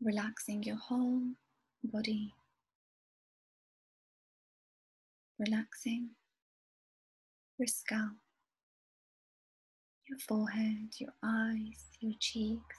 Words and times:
relaxing 0.00 0.62
your 0.62 0.76
whole 0.76 1.22
body, 1.82 2.32
relaxing 5.38 6.10
your 7.58 7.66
scalp, 7.66 8.12
your 10.08 10.18
forehead, 10.18 10.88
your 10.98 11.12
eyes, 11.22 11.88
your 12.00 12.14
cheeks, 12.20 12.76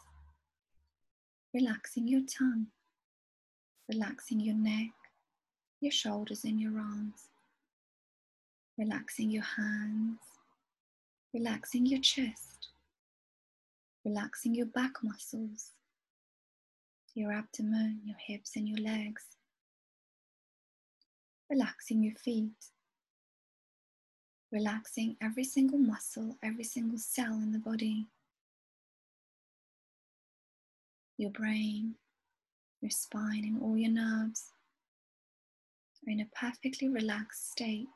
relaxing 1.54 2.08
your 2.08 2.22
tongue, 2.22 2.68
relaxing 3.92 4.40
your 4.40 4.56
neck, 4.56 4.92
your 5.82 5.92
shoulders, 5.92 6.46
and 6.46 6.60
your 6.62 6.78
arms, 6.78 7.28
relaxing 8.78 9.30
your 9.30 9.44
hands, 9.44 10.20
relaxing 11.34 11.86
your 11.86 12.00
chest, 12.00 12.70
relaxing 14.06 14.56
your 14.56 14.68
back 14.68 14.94
muscles, 15.04 15.72
your 17.20 17.34
abdomen, 17.34 18.00
your 18.06 18.16
hips, 18.18 18.56
and 18.56 18.68
your 18.68 18.78
legs, 18.80 19.26
relaxing 21.50 22.02
your 22.02 22.16
feet, 22.16 22.54
relaxing 24.54 25.18
every 25.22 25.44
single 25.44 25.78
muscle, 25.78 26.38
every 26.42 26.64
single 26.64 26.98
cell 26.98 27.34
in 27.34 27.52
the 27.52 27.60
body, 27.60 28.08
your 31.18 31.32
brain, 31.32 31.96
your 32.80 32.90
spine, 32.90 33.44
and 33.44 33.62
all 33.62 33.78
your 33.78 33.92
nerves 33.92 34.54
are 36.08 36.12
in 36.12 36.22
a 36.22 36.30
perfectly 36.34 36.88
relaxed 36.88 37.52
state, 37.52 37.88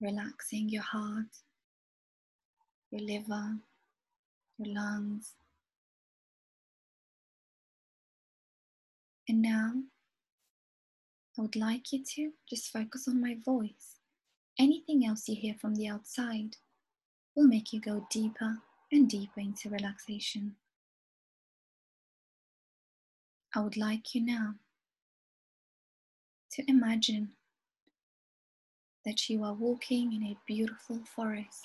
relaxing 0.00 0.68
your 0.68 0.82
heart, 0.82 1.38
your 2.90 3.00
liver, 3.00 3.58
your 4.58 4.74
lungs. 4.74 5.34
And 9.28 9.40
now 9.40 9.72
I 11.38 11.42
would 11.42 11.56
like 11.56 11.92
you 11.92 12.04
to 12.14 12.32
just 12.48 12.70
focus 12.70 13.08
on 13.08 13.20
my 13.20 13.36
voice. 13.44 13.96
Anything 14.58 15.04
else 15.04 15.28
you 15.28 15.34
hear 15.34 15.54
from 15.60 15.74
the 15.74 15.88
outside 15.88 16.56
will 17.34 17.46
make 17.46 17.72
you 17.72 17.80
go 17.80 18.06
deeper 18.10 18.58
and 18.92 19.08
deeper 19.08 19.40
into 19.40 19.68
relaxation. 19.68 20.56
I 23.54 23.60
would 23.60 23.76
like 23.76 24.14
you 24.14 24.20
now 24.20 24.54
to 26.52 26.62
imagine 26.68 27.30
that 29.04 29.28
you 29.28 29.42
are 29.44 29.54
walking 29.54 30.12
in 30.12 30.22
a 30.22 30.36
beautiful 30.46 31.00
forest. 31.14 31.64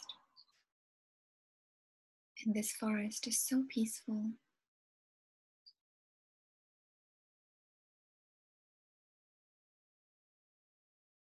And 2.43 2.53
this 2.53 2.71
forest 2.71 3.27
is 3.27 3.39
so 3.39 3.63
peaceful. 3.69 4.31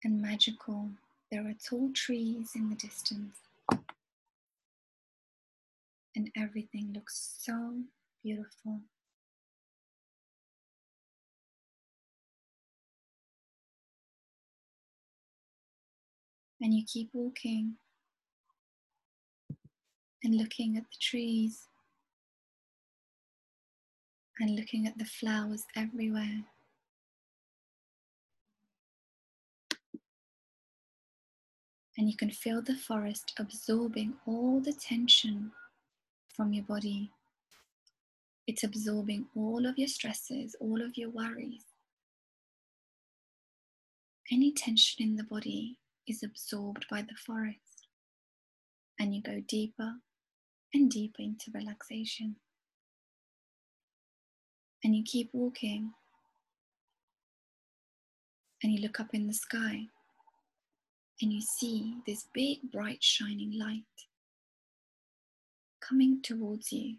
And 0.07 0.21
magical. 0.21 0.89
There 1.29 1.41
are 1.41 1.53
tall 1.61 1.91
trees 1.93 2.51
in 2.55 2.69
the 2.69 2.77
distance. 2.77 3.35
And 6.15 6.31
everything 6.33 6.93
looks 6.93 7.35
so 7.41 7.73
beautiful. 8.23 8.79
And 16.61 16.73
you 16.73 16.85
keep 16.87 17.09
walking 17.11 17.73
and 20.23 20.35
looking 20.35 20.77
at 20.77 20.83
the 20.83 20.97
trees 21.01 21.67
and 24.39 24.55
looking 24.55 24.87
at 24.87 24.97
the 24.97 25.03
flowers 25.03 25.65
everywhere. 25.75 26.45
And 31.97 32.09
you 32.09 32.15
can 32.15 32.29
feel 32.29 32.61
the 32.61 32.75
forest 32.75 33.33
absorbing 33.39 34.13
all 34.27 34.59
the 34.59 34.73
tension 34.73 35.51
from 36.35 36.53
your 36.53 36.63
body. 36.63 37.11
It's 38.45 38.63
absorbing 38.63 39.25
all 39.35 39.65
of 39.65 39.77
your 39.77 39.87
stresses, 39.87 40.55
all 40.59 40.81
of 40.81 40.95
your 40.95 41.09
worries. 41.09 41.63
Any 44.31 44.51
tension 44.51 45.07
in 45.07 45.15
the 45.15 45.23
body 45.23 45.77
is 46.07 46.21
absorbed 46.21 46.85
by 46.89 47.01
the 47.01 47.15
forest, 47.25 47.87
and 48.99 49.15
you 49.15 49.21
go 49.21 49.41
deeper 49.47 49.93
and 50.73 50.91
deeper 50.91 51.21
into 51.21 51.51
relaxation. 51.53 52.35
And 54.83 54.95
you 54.95 55.03
keep 55.03 55.29
walking, 55.33 55.91
and 58.61 58.71
you 58.71 58.81
look 58.81 58.99
up 58.99 59.13
in 59.13 59.27
the 59.27 59.33
sky, 59.33 59.87
and 61.21 61.33
you 61.33 61.41
see 61.41 61.95
this 62.05 62.27
big, 62.33 62.71
bright, 62.71 63.03
shining 63.03 63.57
light 63.57 63.83
coming 65.81 66.21
towards 66.21 66.71
you. 66.71 66.97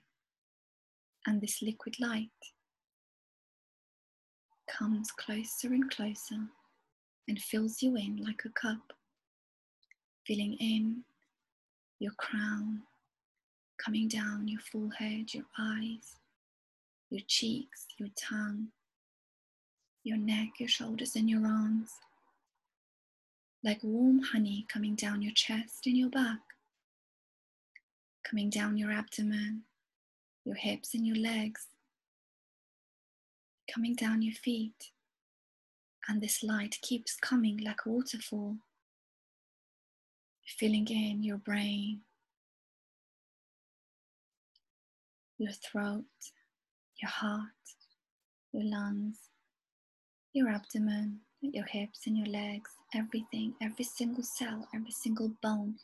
And 1.26 1.40
this 1.40 1.60
liquid 1.62 1.96
light 2.00 2.30
comes 4.68 5.10
closer 5.10 5.68
and 5.68 5.90
closer 5.90 6.36
and 7.28 7.40
fills 7.40 7.82
you 7.82 7.96
in 7.96 8.16
like 8.24 8.42
a 8.44 8.50
cup, 8.50 8.92
filling 10.26 10.54
in 10.54 11.04
your 11.98 12.12
crown, 12.12 12.82
coming 13.84 14.08
down 14.08 14.48
your 14.48 14.60
forehead, 14.60 15.34
your 15.34 15.44
eyes, 15.58 16.16
your 17.10 17.22
cheeks, 17.26 17.86
your 17.98 18.08
tongue, 18.16 18.68
your 20.04 20.16
neck, 20.16 20.48
your 20.58 20.68
shoulders, 20.68 21.16
and 21.16 21.28
your 21.28 21.46
arms, 21.46 21.90
like 23.64 23.82
warm 23.82 24.20
honey 24.20 24.66
coming 24.72 24.94
down 24.94 25.20
your 25.22 25.32
chest 25.34 25.86
and 25.86 25.96
your 25.96 26.10
back, 26.10 26.38
coming 28.24 28.50
down 28.50 28.76
your 28.76 28.92
abdomen, 28.92 29.62
your 30.44 30.54
hips, 30.54 30.94
and 30.94 31.06
your 31.06 31.16
legs, 31.16 31.66
coming 33.72 33.94
down 33.94 34.22
your 34.22 34.34
feet. 34.34 34.92
And 36.08 36.22
this 36.22 36.42
light 36.42 36.78
keeps 36.80 37.16
coming 37.16 37.58
like 37.58 37.80
a 37.84 37.88
waterfall, 37.88 38.56
filling 40.46 40.86
in 40.88 41.22
your 41.22 41.36
brain, 41.36 42.00
your 45.36 45.52
throat, 45.52 46.04
your 47.02 47.10
heart, 47.10 47.42
your 48.52 48.64
lungs, 48.64 49.18
your 50.32 50.48
abdomen, 50.48 51.20
your 51.40 51.66
hips 51.66 52.06
and 52.06 52.16
your 52.16 52.26
legs, 52.26 52.70
everything, 52.94 53.54
every 53.60 53.84
single 53.84 54.22
cell, 54.22 54.68
every 54.74 54.90
single 54.90 55.32
bone, 55.42 55.76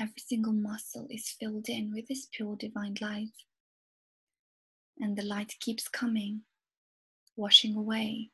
every 0.00 0.20
single 0.24 0.52
muscle 0.52 1.06
is 1.10 1.34
filled 1.40 1.68
in 1.68 1.92
with 1.94 2.06
this 2.08 2.28
pure 2.32 2.56
divine 2.56 2.96
light. 3.00 3.32
And 4.98 5.16
the 5.16 5.22
light 5.22 5.54
keeps 5.60 5.88
coming, 5.88 6.42
washing 7.36 7.76
away 7.76 8.30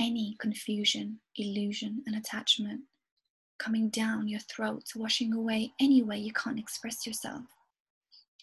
any 0.00 0.36
confusion, 0.38 1.20
illusion, 1.36 2.02
and 2.06 2.16
attachment 2.16 2.82
coming 3.62 3.88
down 3.90 4.26
your 4.26 4.40
throat, 4.40 4.82
washing 4.96 5.32
away 5.32 5.72
any 5.80 6.02
way 6.02 6.18
you 6.18 6.32
can't 6.32 6.58
express 6.58 7.06
yourself, 7.06 7.44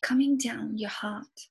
coming 0.01 0.37
down 0.37 0.77
your 0.77 0.89
heart, 0.89 1.47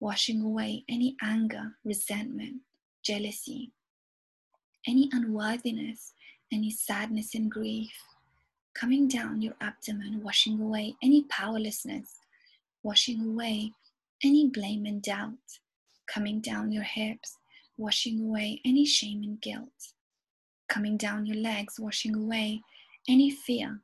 washing 0.00 0.42
away 0.42 0.84
any 0.88 1.16
anger, 1.22 1.72
resentment, 1.82 2.56
jealousy, 3.02 3.72
any 4.86 5.08
unworthiness, 5.12 6.14
any 6.52 6.70
sadness 6.70 7.34
and 7.34 7.50
grief, 7.50 7.92
coming 8.74 9.08
down 9.08 9.40
your 9.42 9.54
abdomen, 9.60 10.22
washing 10.22 10.60
away 10.60 10.94
any 11.02 11.24
powerlessness, 11.24 12.16
washing 12.82 13.20
away 13.20 13.72
any 14.24 14.48
blame 14.48 14.86
and 14.86 15.02
doubt, 15.02 15.34
coming 16.06 16.40
down 16.40 16.72
your 16.72 16.82
hips, 16.82 17.36
washing 17.76 18.20
away 18.20 18.60
any 18.64 18.84
shame 18.84 19.22
and 19.22 19.40
guilt. 19.40 19.92
Coming 20.68 20.96
down 20.96 21.26
your 21.26 21.36
legs, 21.36 21.80
washing 21.80 22.14
away 22.14 22.60
any 23.08 23.30
fear 23.30 23.80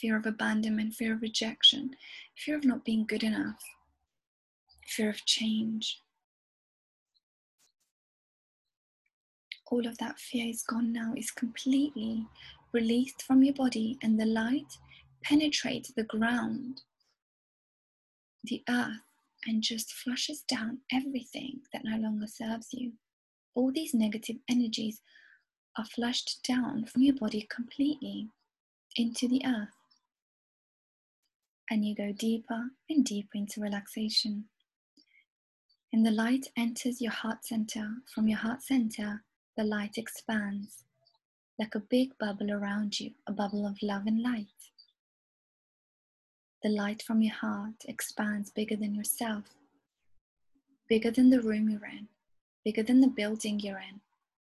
fear 0.00 0.16
of 0.16 0.24
abandonment, 0.24 0.94
fear 0.94 1.12
of 1.12 1.20
rejection, 1.20 1.90
fear 2.36 2.56
of 2.56 2.64
not 2.64 2.84
being 2.84 3.04
good 3.06 3.22
enough, 3.22 3.62
fear 4.86 5.10
of 5.10 5.24
change. 5.26 6.00
All 9.70 9.86
of 9.86 9.98
that 9.98 10.18
fear 10.18 10.46
is 10.46 10.62
gone 10.62 10.92
now, 10.92 11.14
is 11.16 11.30
completely 11.30 12.26
released 12.72 13.22
from 13.22 13.42
your 13.42 13.54
body, 13.54 13.98
and 14.02 14.18
the 14.18 14.26
light 14.26 14.78
penetrates 15.22 15.92
the 15.92 16.04
ground, 16.04 16.82
the 18.44 18.62
earth, 18.68 19.00
and 19.46 19.62
just 19.62 19.92
flushes 19.92 20.42
down 20.42 20.78
everything 20.92 21.60
that 21.72 21.84
no 21.84 21.96
longer 21.96 22.26
serves 22.26 22.68
you. 22.72 22.92
All 23.54 23.72
these 23.72 23.94
negative 23.94 24.36
energies 24.48 25.00
are 25.78 25.84
flushed 25.84 26.42
down 26.46 26.84
from 26.86 27.02
your 27.02 27.14
body 27.14 27.46
completely 27.54 28.28
into 28.96 29.28
the 29.28 29.42
earth. 29.46 29.68
And 31.70 31.84
you 31.84 31.94
go 31.94 32.12
deeper 32.12 32.70
and 32.88 33.04
deeper 33.04 33.30
into 33.34 33.60
relaxation. 33.60 34.46
And 35.92 36.04
the 36.04 36.10
light 36.10 36.48
enters 36.56 37.00
your 37.00 37.12
heart 37.12 37.44
center. 37.44 37.88
From 38.12 38.28
your 38.28 38.38
heart 38.38 38.62
center, 38.62 39.22
the 39.60 39.66
light 39.66 39.98
expands 39.98 40.84
like 41.58 41.74
a 41.74 41.80
big 41.90 42.16
bubble 42.18 42.50
around 42.50 42.98
you, 42.98 43.10
a 43.26 43.32
bubble 43.32 43.66
of 43.66 43.76
love 43.82 44.06
and 44.06 44.22
light. 44.22 44.46
The 46.62 46.70
light 46.70 47.02
from 47.02 47.20
your 47.20 47.34
heart 47.34 47.84
expands 47.86 48.48
bigger 48.48 48.74
than 48.76 48.94
yourself, 48.94 49.44
bigger 50.88 51.10
than 51.10 51.28
the 51.28 51.42
room 51.42 51.68
you're 51.68 51.84
in, 51.84 52.08
bigger 52.64 52.82
than 52.82 53.02
the 53.02 53.08
building 53.08 53.60
you're 53.60 53.80
in, 53.80 54.00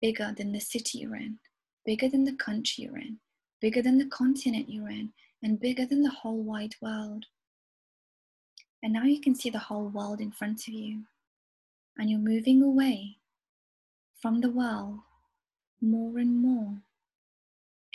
bigger 0.04 0.36
than 0.38 0.52
the 0.52 0.60
city 0.60 1.00
you're 1.00 1.16
in, 1.16 1.40
bigger 1.84 2.08
than 2.08 2.24
the 2.24 2.36
country 2.36 2.84
you're 2.84 3.00
in, 3.00 3.18
bigger 3.60 3.82
than 3.82 3.98
the 3.98 4.06
continent 4.06 4.70
you're 4.70 4.92
in, 4.92 5.14
and 5.42 5.60
bigger 5.60 5.88
than 5.88 6.04
the 6.04 6.12
whole 6.12 6.44
wide 6.44 6.76
world. 6.80 7.26
And 8.84 8.94
now 8.94 9.06
you 9.06 9.20
can 9.20 9.34
see 9.34 9.50
the 9.50 9.58
whole 9.58 9.88
world 9.88 10.22
in 10.22 10.32
front 10.32 10.68
of 10.68 10.76
you, 10.76 11.06
and 11.98 12.08
you're 12.08 12.20
moving 12.20 12.62
away 12.62 13.18
from 14.22 14.40
the 14.40 14.50
world 14.50 15.00
more 15.82 16.20
and 16.20 16.42
more, 16.42 16.76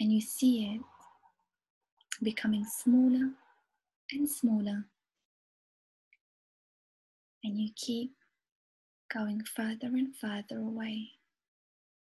and 0.01 0.13
you 0.13 0.21
see 0.21 0.65
it 0.65 0.81
becoming 2.23 2.65
smaller 2.65 3.31
and 4.11 4.29
smaller. 4.29 4.85
And 7.45 7.61
you 7.61 7.71
keep 7.77 8.13
going 9.15 9.43
further 9.45 9.87
and 9.87 10.17
further 10.17 10.59
away. 10.59 11.11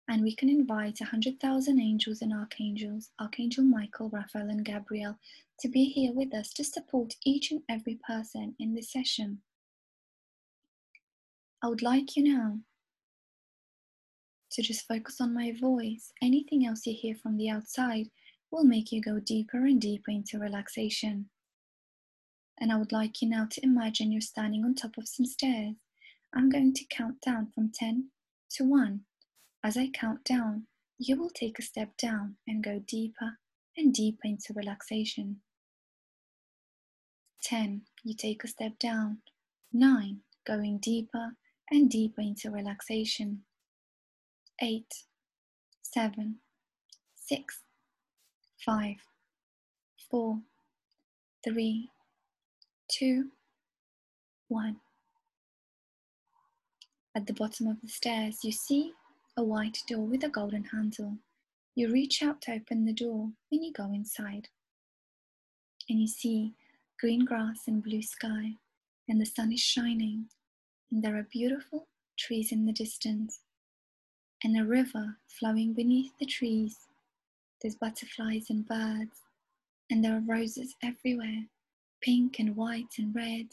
And 0.07 0.21
we 0.21 0.36
can 0.36 0.50
invite 0.50 1.00
100,000 1.00 1.80
angels 1.80 2.21
and 2.21 2.33
archangels, 2.33 3.10
Archangel 3.19 3.63
Michael, 3.63 4.10
Raphael, 4.10 4.50
and 4.50 4.63
Gabriel, 4.63 5.18
to 5.62 5.69
be 5.69 5.86
here 5.86 6.12
with 6.13 6.36
us 6.36 6.54
to 6.54 6.63
support 6.63 7.15
each 7.25 7.51
and 7.51 7.62
every 7.68 7.98
person 8.07 8.54
in 8.60 8.75
this 8.75 8.92
session. 8.92 9.42
I 11.63 11.68
would 11.69 11.81
like 11.81 12.15
you 12.15 12.24
now 12.24 12.60
to 14.53 14.61
just 14.61 14.88
focus 14.88 15.19
on 15.19 15.33
my 15.33 15.53
voice. 15.59 16.11
Anything 16.21 16.65
else 16.65 16.85
you 16.85 16.94
hear 16.94 17.15
from 17.15 17.38
the 17.38 17.50
outside 17.50 18.09
will 18.51 18.63
make 18.63 18.91
you 18.91 19.01
go 19.01 19.19
deeper 19.19 19.65
and 19.65 19.81
deeper 19.81 20.11
into 20.11 20.39
relaxation. 20.39 21.29
And 22.59 22.71
I 22.71 22.77
would 22.77 22.91
like 22.91 23.21
you 23.21 23.29
now 23.29 23.47
to 23.50 23.65
imagine 23.65 24.11
you're 24.11 24.21
standing 24.21 24.63
on 24.63 24.75
top 24.75 24.97
of 24.97 25.07
some 25.07 25.25
stairs. 25.25 25.75
I'm 26.33 26.50
going 26.50 26.73
to 26.73 26.85
count 26.85 27.19
down 27.21 27.51
from 27.53 27.71
10 27.73 28.09
to 28.51 28.63
1. 28.63 29.01
As 29.63 29.75
I 29.75 29.89
count 29.89 30.23
down, 30.23 30.67
you 31.00 31.17
will 31.17 31.31
take 31.31 31.57
a 31.57 31.63
step 31.63 31.97
down 31.97 32.35
and 32.47 32.63
go 32.63 32.79
deeper 32.88 33.39
and 33.75 33.94
deeper 33.94 34.21
into 34.25 34.53
relaxation. 34.53 35.41
10. 37.44 37.81
You 38.03 38.13
take 38.15 38.44
a 38.44 38.47
step 38.47 38.77
down. 38.79 39.17
9. 39.73 40.19
Going 40.45 40.77
deeper 40.77 41.31
and 41.71 41.89
deeper 41.89 42.21
into 42.21 42.51
relaxation. 42.51 43.44
8. 44.63 44.86
7. 45.81 46.36
6. 47.15 47.62
5. 48.65 48.95
4. 50.10 50.39
3 51.44 51.89
two, 52.94 53.30
one. 54.48 54.77
At 57.15 57.25
the 57.25 57.33
bottom 57.33 57.68
of 57.68 57.81
the 57.81 57.88
stairs, 57.88 58.39
you 58.44 58.51
see 58.51 58.94
a 59.36 59.44
white 59.44 59.80
door 59.88 60.06
with 60.06 60.24
a 60.24 60.30
golden 60.30 60.65
handle. 60.65 61.18
You 61.75 61.92
reach 61.92 62.21
out 62.21 62.42
to 62.44 62.54
open 62.54 62.86
the 62.86 62.94
door 62.94 63.30
and 63.51 63.65
you 63.65 63.74
go 63.74 63.86
inside. 63.86 64.50
And 65.89 66.00
you 66.00 66.07
see 66.07 66.54
green 67.00 67.25
grass 67.25 67.62
and 67.68 67.83
blue 67.83 68.04
sky, 68.04 68.54
and 69.10 69.19
the 69.19 69.25
sun 69.25 69.51
is 69.51 69.60
shining, 69.60 70.27
and 70.92 71.04
there 71.04 71.18
are 71.18 71.27
beautiful 71.30 71.88
trees 72.18 72.51
in 72.51 72.65
the 72.65 72.71
distance, 72.71 73.39
and 74.43 74.59
a 74.59 74.65
river 74.65 75.17
flowing 75.27 75.73
beneath 75.73 76.11
the 76.19 76.25
trees. 76.25 76.77
There's 77.61 77.75
butterflies 77.75 78.49
and 78.49 78.67
birds, 78.67 79.21
and 79.89 80.03
there 80.03 80.15
are 80.15 80.21
roses 80.25 80.75
everywhere 80.83 81.45
pink 82.03 82.37
and 82.39 82.55
white 82.55 82.95
and 82.97 83.15
red. 83.15 83.47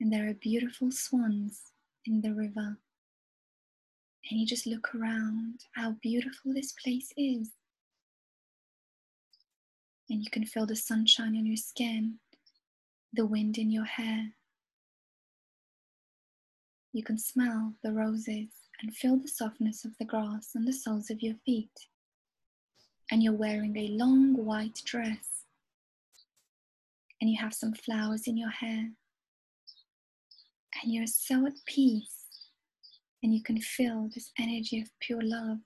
And 0.00 0.12
there 0.12 0.28
are 0.28 0.34
beautiful 0.34 0.92
swans 0.92 1.72
in 2.06 2.20
the 2.20 2.32
river. 2.32 2.78
And 4.30 4.40
you 4.40 4.46
just 4.46 4.66
look 4.66 4.94
around 4.94 5.60
how 5.74 5.96
beautiful 6.02 6.54
this 6.54 6.72
place 6.72 7.12
is. 7.16 7.50
And 10.08 10.22
you 10.22 10.30
can 10.30 10.46
feel 10.46 10.66
the 10.66 10.76
sunshine 10.76 11.36
on 11.36 11.46
your 11.46 11.56
skin, 11.56 12.20
the 13.12 13.26
wind 13.26 13.58
in 13.58 13.70
your 13.70 13.84
hair. 13.84 14.34
You 16.92 17.02
can 17.02 17.18
smell 17.18 17.74
the 17.82 17.92
roses 17.92 18.48
and 18.80 18.94
feel 18.94 19.16
the 19.16 19.28
softness 19.28 19.84
of 19.84 19.96
the 19.98 20.04
grass 20.04 20.50
on 20.56 20.64
the 20.64 20.72
soles 20.72 21.10
of 21.10 21.22
your 21.22 21.34
feet 21.44 21.88
and 23.10 23.22
you're 23.22 23.32
wearing 23.32 23.76
a 23.76 23.88
long 23.88 24.36
white 24.44 24.80
dress 24.84 25.44
and 27.20 27.28
you 27.30 27.36
have 27.40 27.54
some 27.54 27.72
flowers 27.72 28.26
in 28.26 28.36
your 28.36 28.50
hair 28.50 28.90
and 30.82 30.92
you're 30.92 31.06
so 31.06 31.46
at 31.46 31.54
peace 31.66 32.26
and 33.22 33.34
you 33.34 33.42
can 33.42 33.60
feel 33.60 34.08
this 34.14 34.30
energy 34.38 34.80
of 34.80 34.88
pure 35.00 35.22
love. 35.22 35.58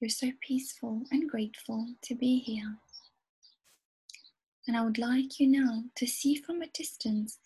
You're 0.00 0.08
so 0.08 0.30
peaceful 0.40 1.02
and 1.10 1.28
grateful 1.28 1.86
to 2.02 2.14
be 2.14 2.38
here. 2.38 2.78
And 4.66 4.76
I 4.76 4.82
would 4.84 4.98
like 4.98 5.38
you 5.38 5.48
now 5.48 5.84
to 5.96 6.06
see 6.06 6.36
from 6.36 6.62
a 6.62 6.68
distance 6.68 7.38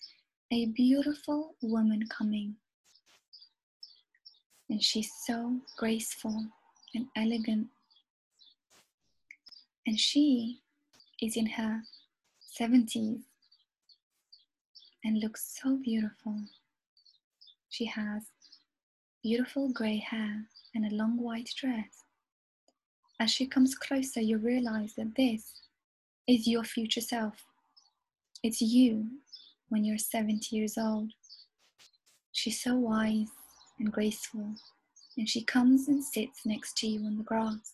a 0.53 0.67
beautiful 0.67 1.55
woman 1.63 2.07
coming. 2.09 2.55
And 4.69 4.83
she's 4.83 5.11
so 5.27 5.61
graceful 5.79 6.47
and 6.95 7.07
elegant 7.17 7.69
and 9.87 9.99
she 9.99 10.61
is 11.23 11.37
in 11.37 11.47
her 11.47 11.81
70s 12.61 13.23
and 15.05 15.21
looks 15.21 15.59
so 15.63 15.77
beautiful. 15.77 16.37
She 17.71 17.87
has 17.87 18.23
beautiful 19.23 19.73
grey 19.73 19.97
hair 19.97 20.45
and 20.75 20.85
a 20.85 20.95
long 20.95 21.19
white 21.19 21.51
dress. 21.57 22.05
As 23.19 23.31
she 23.31 23.47
comes 23.47 23.75
closer, 23.75 24.21
you 24.21 24.37
realize 24.37 24.95
that 24.97 25.15
this 25.17 25.55
is 26.29 26.47
your 26.47 26.65
future 26.65 27.01
self. 27.01 27.35
It's 28.43 28.61
you 28.61 29.07
when 29.73 29.87
you're 29.87 29.97
70 29.97 30.55
years 30.55 30.77
old. 30.77 31.11
She's 32.31 32.61
so 32.61 32.77
wise 32.77 33.31
and 33.79 33.91
graceful, 33.91 34.53
and 35.17 35.27
she 35.27 35.43
comes 35.43 35.89
and 35.89 36.05
sits 36.05 36.45
next 36.45 36.77
to 36.79 36.87
you 36.87 37.07
on 37.07 37.17
the 37.17 37.25
grass. 37.25 37.73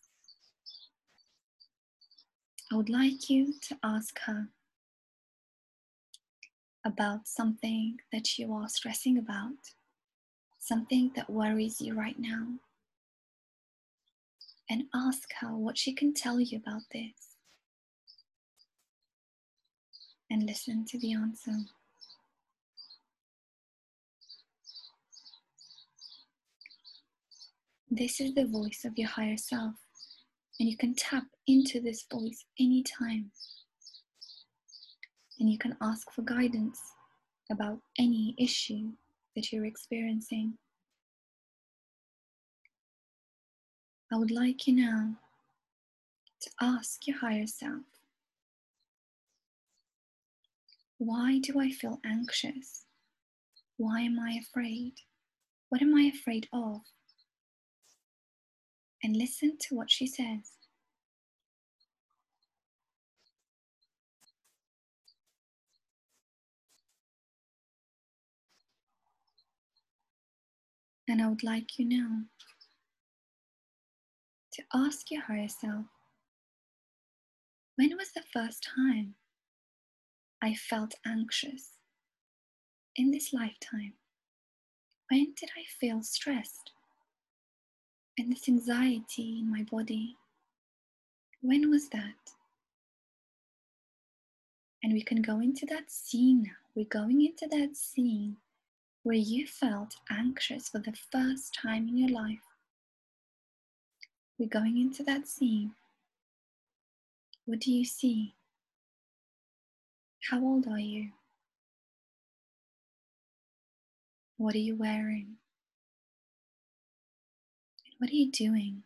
I 2.70 2.76
would 2.76 2.88
like 2.88 3.28
you 3.28 3.52
to 3.62 3.76
ask 3.82 4.16
her 4.26 4.46
about 6.84 7.26
something 7.26 7.96
that 8.12 8.38
you 8.38 8.54
are 8.54 8.68
stressing 8.68 9.18
about, 9.18 9.58
something 10.60 11.10
that 11.16 11.28
worries 11.28 11.80
you 11.80 11.94
right 11.94 12.18
now, 12.18 12.46
and 14.70 14.84
ask 14.94 15.32
her 15.40 15.56
what 15.56 15.76
she 15.76 15.92
can 15.92 16.14
tell 16.14 16.38
you 16.38 16.58
about 16.58 16.82
this. 16.92 17.34
And 20.30 20.44
listen 20.46 20.84
to 20.90 20.98
the 21.00 21.12
answer. 21.14 21.56
This 27.90 28.20
is 28.20 28.34
the 28.34 28.44
voice 28.44 28.84
of 28.84 28.98
your 28.98 29.08
higher 29.08 29.38
self. 29.38 29.74
And 30.60 30.68
you 30.68 30.76
can 30.76 30.94
tap 30.94 31.24
into 31.46 31.80
this 31.80 32.04
voice 32.12 32.44
anytime. 32.60 33.30
And 35.40 35.48
you 35.48 35.56
can 35.56 35.76
ask 35.80 36.10
for 36.12 36.22
guidance 36.22 36.80
about 37.50 37.78
any 37.98 38.34
issue 38.38 38.92
that 39.34 39.52
you're 39.52 39.64
experiencing. 39.64 40.58
I 44.12 44.16
would 44.16 44.30
like 44.30 44.66
you 44.66 44.74
now 44.74 45.16
to 46.40 46.50
ask 46.60 47.06
your 47.06 47.18
higher 47.18 47.46
self 47.46 47.84
why 50.98 51.38
do 51.38 51.60
I 51.60 51.70
feel 51.70 52.00
anxious? 52.04 52.84
Why 53.76 54.00
am 54.00 54.18
I 54.18 54.40
afraid? 54.40 54.94
What 55.68 55.80
am 55.80 55.94
I 55.94 56.10
afraid 56.12 56.48
of? 56.52 56.80
And 59.02 59.16
listen 59.16 59.56
to 59.58 59.74
what 59.74 59.90
she 59.90 60.06
says. 60.06 60.52
And 71.08 71.22
I 71.22 71.28
would 71.28 71.42
like 71.42 71.78
you 71.78 71.86
now 71.86 72.22
to 74.52 74.62
ask 74.74 75.10
your 75.10 75.22
higher 75.22 75.48
self 75.48 75.86
when 77.76 77.96
was 77.96 78.10
the 78.12 78.24
first 78.32 78.66
time 78.76 79.14
I 80.42 80.54
felt 80.54 80.94
anxious 81.06 81.74
in 82.96 83.12
this 83.12 83.32
lifetime, 83.32 83.94
when 85.08 85.32
did 85.38 85.50
I 85.56 85.62
feel 85.80 86.02
stressed 86.02 86.72
and 88.18 88.32
this 88.32 88.48
anxiety 88.48 89.38
in 89.40 89.50
my 89.50 89.62
body? 89.70 90.16
When 91.40 91.70
was 91.70 91.88
that? 91.90 92.32
And 94.82 94.92
we 94.92 95.02
can 95.02 95.22
go 95.22 95.40
into 95.40 95.66
that 95.66 95.90
scene 95.90 96.42
now. 96.44 96.50
We're 96.74 96.86
going 96.86 97.24
into 97.24 97.46
that 97.48 97.76
scene 97.76 98.36
where 99.02 99.16
you 99.16 99.46
felt 99.46 99.96
anxious 100.10 100.68
for 100.68 100.78
the 100.78 100.94
first 101.10 101.56
time 101.60 101.88
in 101.88 101.96
your 101.96 102.10
life. 102.10 102.38
We're 104.38 104.48
going 104.48 104.78
into 104.78 105.02
that 105.04 105.26
scene. 105.26 105.72
What 107.46 107.60
do 107.60 107.72
you 107.72 107.84
see? 107.84 108.34
How 110.30 110.40
old 110.40 110.66
are 110.68 110.78
you? 110.78 111.08
What 114.36 114.54
are 114.54 114.58
you 114.58 114.76
wearing? 114.76 115.36
What 117.98 118.10
are 118.10 118.14
you 118.14 118.30
doing? 118.30 118.84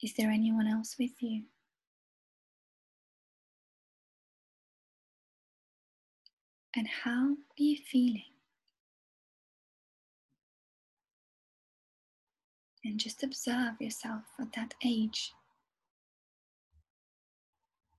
Is 0.00 0.14
there 0.14 0.30
anyone 0.30 0.68
else 0.68 0.94
with 0.98 1.20
you? 1.20 1.42
And 6.76 6.86
how 6.86 7.30
are 7.30 7.62
you 7.62 7.76
feeling? 7.90 8.22
And 12.84 13.00
just 13.00 13.24
observe 13.24 13.80
yourself 13.80 14.22
at 14.38 14.52
that 14.52 14.74
age. 14.84 15.32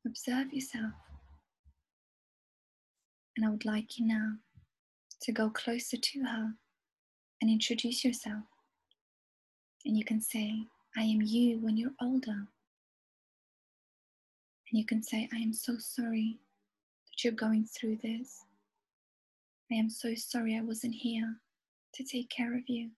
Observe 0.05 0.53
yourself. 0.53 0.93
And 3.35 3.45
I 3.45 3.49
would 3.49 3.65
like 3.65 3.99
you 3.99 4.07
now 4.07 4.35
to 5.23 5.31
go 5.33 5.49
closer 5.49 5.97
to 5.97 6.23
her 6.23 6.53
and 7.41 7.49
introduce 7.49 8.03
yourself. 8.03 8.43
And 9.85 9.97
you 9.97 10.03
can 10.03 10.21
say, 10.21 10.63
I 10.97 11.01
am 11.01 11.21
you 11.21 11.59
when 11.59 11.77
you're 11.77 11.95
older. 12.01 12.31
And 12.31 12.47
you 14.71 14.85
can 14.85 15.01
say, 15.03 15.29
I 15.33 15.37
am 15.37 15.53
so 15.53 15.75
sorry 15.77 16.39
that 17.05 17.23
you're 17.23 17.33
going 17.33 17.65
through 17.65 17.99
this. 18.03 18.41
I 19.71 19.75
am 19.75 19.89
so 19.89 20.15
sorry 20.15 20.57
I 20.57 20.61
wasn't 20.61 20.95
here 20.95 21.37
to 21.93 22.03
take 22.03 22.29
care 22.29 22.55
of 22.55 22.67
you. 22.67 22.89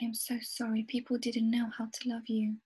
I 0.00 0.04
am 0.04 0.14
so 0.14 0.36
sorry 0.42 0.84
people 0.88 1.18
didn't 1.18 1.50
know 1.50 1.68
how 1.76 1.86
to 1.86 2.08
love 2.08 2.28
you. 2.28 2.56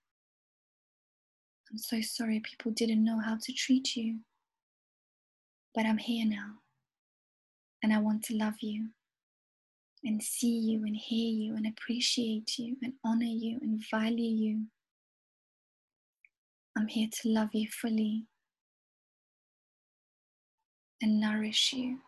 I'm 1.71 1.77
so 1.77 1.99
sorry 2.01 2.39
people 2.39 2.71
didn't 2.71 3.03
know 3.03 3.19
how 3.19 3.37
to 3.41 3.53
treat 3.53 3.95
you. 3.95 4.19
But 5.75 5.85
I'm 5.85 5.97
here 5.97 6.25
now, 6.25 6.55
and 7.83 7.93
I 7.93 7.99
want 7.99 8.23
to 8.25 8.35
love 8.35 8.55
you 8.61 8.89
and 10.03 10.21
see 10.21 10.57
you 10.59 10.83
and 10.85 10.95
hear 10.95 11.29
you 11.29 11.55
and 11.55 11.67
appreciate 11.67 12.57
you 12.57 12.77
and 12.81 12.93
honor 13.03 13.25
you 13.25 13.59
and 13.61 13.81
value 13.89 14.23
you. 14.23 14.61
I'm 16.77 16.87
here 16.87 17.09
to 17.11 17.29
love 17.29 17.49
you 17.53 17.67
fully 17.69 18.25
and 21.01 21.19
nourish 21.19 21.73
you 21.73 21.99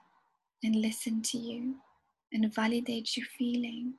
and 0.64 0.76
listen 0.76 1.22
to 1.24 1.38
you 1.38 1.76
and 2.32 2.54
validate 2.54 3.18
your 3.18 3.26
feelings. 3.38 3.96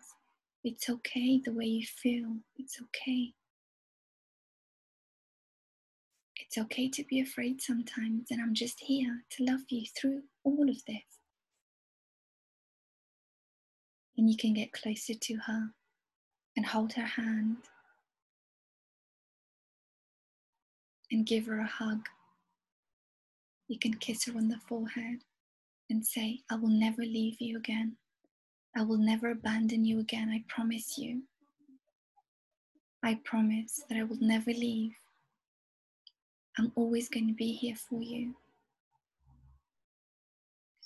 It's 0.62 0.88
okay 0.88 1.40
the 1.44 1.52
way 1.52 1.64
you 1.64 1.86
feel. 1.86 2.36
It's 2.56 2.80
okay. 2.80 3.32
It's 6.36 6.58
okay 6.58 6.88
to 6.88 7.04
be 7.04 7.20
afraid 7.20 7.62
sometimes, 7.62 8.26
and 8.30 8.40
I'm 8.40 8.54
just 8.54 8.80
here 8.80 9.22
to 9.30 9.44
love 9.44 9.60
you 9.68 9.86
through 9.96 10.22
all 10.44 10.68
of 10.68 10.84
this. 10.84 11.19
And 14.20 14.28
you 14.28 14.36
can 14.36 14.52
get 14.52 14.72
closer 14.72 15.14
to 15.14 15.36
her 15.46 15.70
and 16.54 16.66
hold 16.66 16.92
her 16.92 17.06
hand 17.06 17.56
and 21.10 21.24
give 21.24 21.46
her 21.46 21.58
a 21.58 21.66
hug. 21.66 22.06
You 23.66 23.78
can 23.78 23.94
kiss 23.94 24.26
her 24.26 24.36
on 24.36 24.48
the 24.48 24.58
forehead 24.68 25.20
and 25.88 26.04
say, 26.04 26.40
I 26.50 26.56
will 26.56 26.68
never 26.68 27.00
leave 27.00 27.40
you 27.40 27.56
again. 27.56 27.96
I 28.76 28.82
will 28.82 28.98
never 28.98 29.30
abandon 29.30 29.86
you 29.86 30.00
again. 30.00 30.28
I 30.28 30.44
promise 30.48 30.98
you. 30.98 31.22
I 33.02 33.20
promise 33.24 33.82
that 33.88 33.96
I 33.96 34.02
will 34.02 34.20
never 34.20 34.50
leave. 34.50 34.92
I'm 36.58 36.72
always 36.74 37.08
going 37.08 37.28
to 37.28 37.32
be 37.32 37.52
here 37.52 37.76
for 37.76 38.02
you. 38.02 38.34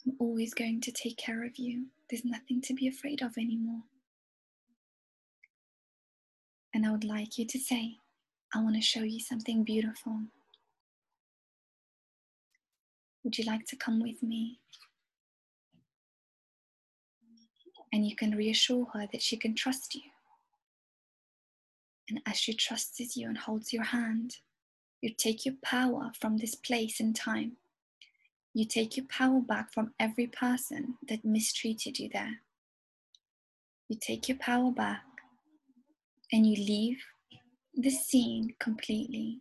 I'm 0.07 0.15
always 0.21 0.55
going 0.55 0.81
to 0.83 0.93
take 0.93 1.17
care 1.17 1.45
of 1.45 1.59
you. 1.59 1.87
There's 2.09 2.25
nothing 2.25 2.61
to 2.63 2.75
be 2.75 2.89
afraid 2.89 3.23
of 3.23 3.37
anymore. 3.39 3.83
And 6.75 6.85
I 6.85 6.91
would 6.91 7.05
like 7.05 7.39
you 7.39 7.47
to 7.47 7.59
say, 7.59 7.97
I 8.55 8.63
want 8.63 8.77
to 8.77 8.83
show 8.83 9.03
you 9.03 9.21
something 9.21 9.65
beautiful. 9.65 10.21
Would 13.23 13.39
you 13.39 13.45
like 13.45 13.65
to 13.67 13.77
come 13.77 14.01
with 14.01 14.23
me? 14.23 14.61
and 17.95 18.05
you 18.05 18.17
can 18.17 18.33
reassure 18.35 18.87
her 18.93 19.07
that 19.13 19.23
she 19.23 19.37
can 19.37 19.55
trust 19.55 19.95
you. 19.95 20.03
And 22.11 22.21
as 22.27 22.37
she 22.37 22.53
trusts 22.53 23.17
you 23.17 23.29
and 23.29 23.39
holds 23.39 23.73
your 23.73 23.85
hand, 23.85 24.39
you 25.01 25.15
take 25.17 25.47
your 25.47 25.55
power 25.63 26.11
from 26.21 26.37
this 26.37 26.57
place 26.57 26.99
and 26.99 27.15
time. 27.15 27.53
You 28.57 28.65
take 28.65 28.97
your 28.97 29.07
power 29.07 29.41
back 29.41 29.73
from 29.73 29.93
every 29.99 30.29
person 30.29 30.97
that 31.09 31.25
mistreated 31.25 31.99
you 31.99 32.09
there. 32.09 32.41
You 33.89 33.99
take 34.01 34.29
your 34.29 34.39
power 34.39 34.71
back 34.71 35.03
and 36.33 36.47
you 36.47 36.55
leave 36.55 37.03
the 37.75 37.91
scene 37.91 38.55
completely. 38.61 39.41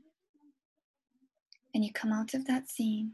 And 1.75 1.85
you 1.85 1.93
come 1.93 2.11
out 2.11 2.33
of 2.33 2.47
that 2.47 2.69
scene 2.71 3.13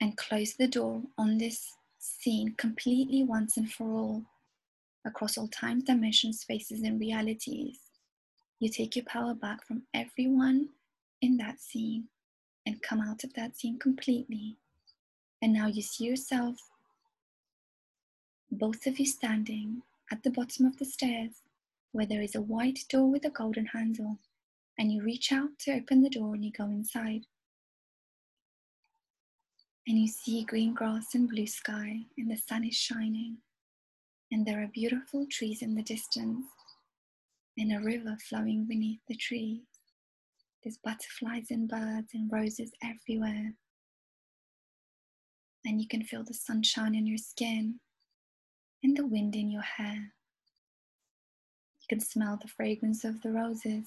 and 0.00 0.16
close 0.16 0.54
the 0.54 0.68
door 0.68 1.02
on 1.18 1.38
this 1.38 1.74
scene 1.98 2.54
completely 2.56 3.24
once 3.24 3.56
and 3.56 3.70
for 3.70 3.90
all 3.90 4.22
across 5.04 5.36
all 5.36 5.48
times, 5.48 5.84
dimensions, 5.84 6.40
spaces, 6.40 6.82
and 6.82 7.00
realities. 7.00 7.80
You 8.60 8.68
take 8.68 8.94
your 8.94 9.04
power 9.06 9.34
back 9.34 9.66
from 9.66 9.82
everyone 9.92 10.68
in 11.20 11.36
that 11.38 11.60
scene 11.60 12.04
and 12.68 12.82
come 12.82 13.00
out 13.00 13.24
of 13.24 13.34
that 13.34 13.56
scene 13.56 13.78
completely. 13.78 14.56
And 15.42 15.52
now 15.52 15.66
you 15.66 15.82
see 15.82 16.04
yourself, 16.04 16.56
both 18.50 18.86
of 18.86 19.00
you 19.00 19.06
standing 19.06 19.82
at 20.12 20.22
the 20.22 20.30
bottom 20.30 20.66
of 20.66 20.76
the 20.76 20.84
stairs 20.84 21.42
where 21.92 22.06
there 22.06 22.22
is 22.22 22.34
a 22.34 22.40
white 22.40 22.84
door 22.88 23.10
with 23.10 23.24
a 23.24 23.30
golden 23.30 23.66
handle. 23.66 24.18
And 24.78 24.92
you 24.92 25.02
reach 25.02 25.32
out 25.32 25.58
to 25.60 25.72
open 25.72 26.02
the 26.02 26.10
door 26.10 26.34
and 26.34 26.44
you 26.44 26.52
go 26.52 26.66
inside 26.66 27.26
and 29.88 29.98
you 29.98 30.06
see 30.06 30.44
green 30.44 30.74
grass 30.74 31.14
and 31.14 31.30
blue 31.30 31.46
sky, 31.46 32.04
and 32.18 32.30
the 32.30 32.36
sun 32.36 32.62
is 32.62 32.74
shining, 32.74 33.38
and 34.30 34.46
there 34.46 34.62
are 34.62 34.68
beautiful 34.68 35.26
trees 35.30 35.62
in 35.62 35.74
the 35.74 35.82
distance, 35.82 36.44
and 37.56 37.72
a 37.72 37.80
river 37.80 38.14
flowing 38.28 38.66
beneath 38.66 39.00
the 39.08 39.16
trees. 39.16 39.62
There's 40.62 40.78
butterflies 40.78 41.50
and 41.50 41.68
birds 41.68 42.08
and 42.14 42.30
roses 42.32 42.72
everywhere. 42.82 43.54
And 45.64 45.80
you 45.80 45.88
can 45.88 46.02
feel 46.02 46.24
the 46.24 46.34
sunshine 46.34 46.94
in 46.94 47.06
your 47.06 47.18
skin 47.18 47.80
and 48.82 48.96
the 48.96 49.06
wind 49.06 49.36
in 49.36 49.50
your 49.50 49.62
hair. 49.62 50.12
You 51.80 51.86
can 51.88 52.00
smell 52.00 52.38
the 52.40 52.48
fragrance 52.48 53.04
of 53.04 53.22
the 53.22 53.30
roses 53.30 53.86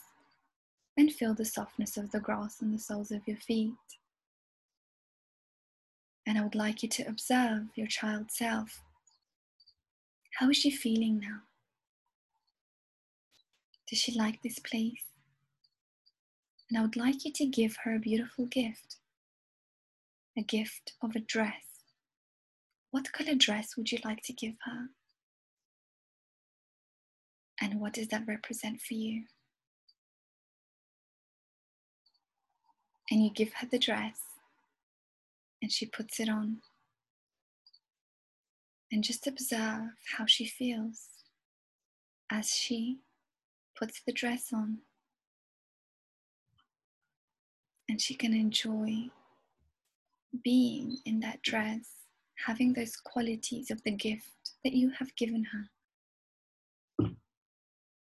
and 0.97 1.11
feel 1.11 1.33
the 1.33 1.45
softness 1.45 1.97
of 1.97 2.11
the 2.11 2.19
grass 2.19 2.61
on 2.61 2.71
the 2.71 2.79
soles 2.79 3.11
of 3.11 3.21
your 3.27 3.37
feet. 3.37 3.73
And 6.25 6.37
I 6.37 6.43
would 6.43 6.55
like 6.55 6.83
you 6.83 6.89
to 6.89 7.03
observe 7.07 7.63
your 7.75 7.87
child 7.87 8.31
self. 8.31 8.81
How 10.39 10.49
is 10.49 10.57
she 10.57 10.71
feeling 10.71 11.19
now? 11.19 11.41
Does 13.89 13.99
she 13.99 14.13
like 14.17 14.41
this 14.41 14.59
place? 14.59 15.10
And 16.71 16.79
I 16.79 16.83
would 16.83 16.95
like 16.95 17.25
you 17.25 17.33
to 17.33 17.45
give 17.45 17.75
her 17.83 17.95
a 17.95 17.99
beautiful 17.99 18.45
gift 18.45 18.95
a 20.37 20.41
gift 20.41 20.93
of 21.01 21.13
a 21.13 21.19
dress. 21.19 21.65
What 22.91 23.11
color 23.11 23.35
dress 23.35 23.75
would 23.75 23.91
you 23.91 23.99
like 24.05 24.21
to 24.23 24.33
give 24.33 24.55
her? 24.63 24.87
And 27.59 27.81
what 27.81 27.91
does 27.91 28.07
that 28.07 28.25
represent 28.25 28.79
for 28.79 28.93
you? 28.93 29.23
And 33.09 33.21
you 33.21 33.31
give 33.31 33.51
her 33.55 33.67
the 33.69 33.77
dress 33.77 34.21
and 35.61 35.69
she 35.69 35.85
puts 35.85 36.21
it 36.21 36.29
on. 36.29 36.59
And 38.93 39.03
just 39.03 39.27
observe 39.27 39.89
how 40.17 40.25
she 40.25 40.45
feels 40.45 41.07
as 42.31 42.49
she 42.49 42.99
puts 43.77 44.01
the 44.05 44.13
dress 44.13 44.53
on. 44.53 44.79
And 47.91 47.99
she 47.99 48.13
can 48.13 48.33
enjoy 48.33 49.09
being 50.45 50.99
in 51.05 51.19
that 51.19 51.41
dress, 51.41 51.89
having 52.47 52.71
those 52.71 52.95
qualities 52.95 53.69
of 53.69 53.83
the 53.83 53.91
gift 53.91 54.31
that 54.63 54.71
you 54.71 54.91
have 54.97 55.13
given 55.17 55.43
her. 55.43 57.11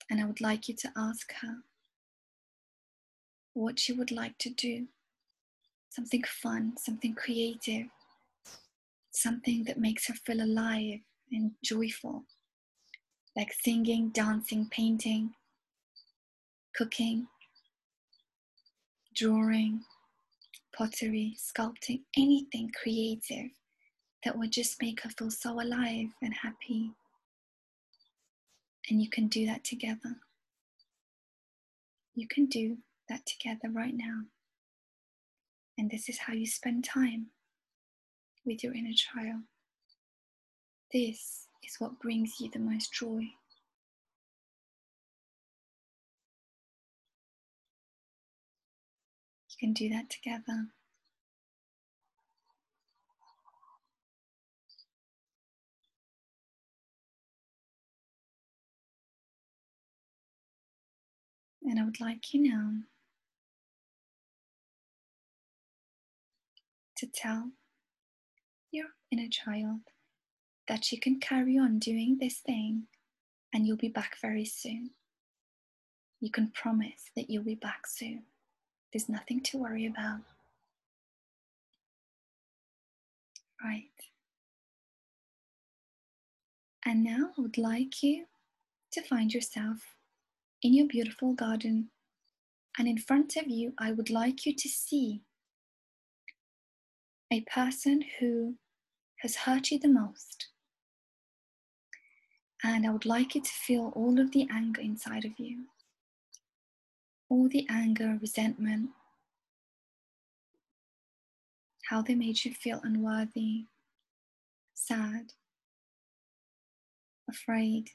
And 0.10 0.20
I 0.20 0.25
would 0.25 0.42
like 0.42 0.68
you 0.68 0.75
to 0.77 0.92
ask 0.98 1.32
her 1.34 1.58
what 3.54 3.77
she 3.77 3.94
would 3.94 4.10
like 4.10 4.36
to 4.39 4.50
do. 4.50 4.88
Something 5.92 6.24
fun, 6.24 6.74
something 6.80 7.13
creative, 7.13 7.86
something 9.12 9.65
that 9.65 9.77
makes 9.77 10.08
her 10.08 10.15
feel 10.15 10.42
alive 10.42 11.01
and 11.32 11.51
joyful, 11.63 12.24
like 13.36 13.54
singing, 13.54 14.10
dancing, 14.10 14.68
painting, 14.72 15.36
cooking, 16.75 17.27
drawing, 19.15 19.81
pottery, 20.75 21.38
sculpting, 21.38 22.01
anything 22.17 22.72
creative 22.81 23.51
that 24.24 24.38
would 24.38 24.51
just 24.51 24.81
make 24.81 25.01
her 25.01 25.10
feel 25.10 25.31
so 25.31 25.62
alive 25.62 26.07
and 26.22 26.34
happy. 26.34 26.91
And 28.89 29.01
you 29.01 29.10
can 29.10 29.27
do 29.27 29.45
that 29.45 29.63
together. 29.63 30.17
You 32.13 32.27
can 32.27 32.45
do 32.45 32.77
that 33.10 33.25
together 33.25 33.69
right 33.72 33.93
now. 33.95 34.22
And 35.77 35.89
this 35.89 36.07
is 36.10 36.17
how 36.19 36.34
you 36.34 36.48
spend 36.48 36.84
time 36.84 37.27
with 38.45 38.63
your 38.63 38.74
inner 38.74 38.93
child. 38.93 39.41
This 40.93 41.48
is 41.63 41.75
what 41.79 42.00
brings 42.00 42.39
you 42.39 42.50
the 42.51 42.60
most 42.60 42.93
joy. 42.93 43.24
Can 49.65 49.74
do 49.74 49.89
that 49.89 50.12
together. 50.12 50.67
And 61.63 61.79
I 61.79 61.84
would 61.84 62.00
like 62.00 62.31
you 62.31 62.43
now 62.43 62.74
to 66.98 67.07
tell 67.07 67.50
your 68.69 68.86
inner 69.12 69.27
child 69.29 69.79
that 70.67 70.91
you 70.91 71.00
can 71.00 71.19
carry 71.19 71.57
on 71.57 71.79
doing 71.79 72.17
this 72.19 72.38
thing 72.38 72.84
and 73.51 73.65
you'll 73.65 73.77
be 73.77 73.89
back 73.89 74.17
very 74.22 74.45
soon. 74.45 74.91
You 76.19 76.29
can 76.29 76.51
promise 76.51 77.10
that 77.15 77.31
you'll 77.31 77.43
be 77.43 77.55
back 77.55 77.88
soon. 77.88 78.25
There's 78.96 79.10
nothing 79.10 79.42
to 79.42 79.58
worry 79.58 79.86
about. 79.86 80.22
Right. 83.62 83.90
And 86.86 87.04
now 87.04 87.32
I 87.38 87.42
would 87.42 87.58
like 87.58 88.02
you 88.02 88.24
to 88.94 89.02
find 89.02 89.34
yourself 89.34 89.98
in 90.62 90.74
your 90.74 90.88
beautiful 90.88 91.34
garden. 91.34 91.90
And 92.80 92.88
in 92.88 92.98
front 92.98 93.36
of 93.36 93.48
you, 93.48 93.74
I 93.78 93.92
would 93.92 94.10
like 94.10 94.46
you 94.46 94.56
to 94.56 94.70
see 94.70 95.24
a 97.30 97.42
person 97.54 98.02
who 98.22 98.56
has 99.18 99.36
hurt 99.36 99.72
you 99.72 99.78
the 99.78 99.90
most. 99.90 100.48
And 102.64 102.88
I 102.88 102.92
would 102.92 103.06
like 103.06 103.36
you 103.36 103.42
to 103.42 103.52
feel 103.52 103.92
all 103.94 104.22
of 104.22 104.32
the 104.32 104.48
anger 104.50 104.80
inside 104.80 105.25
of 105.25 105.38
you. 105.38 105.66
All 107.29 107.50
the 107.50 107.65
anger, 107.70 108.17
resentment, 108.22 108.89
how 111.89 112.01
they 112.01 112.15
made 112.15 112.44
you 112.44 112.53
feel 112.53 112.79
unworthy, 112.84 113.65
sad, 114.74 115.33
afraid, 117.29 117.90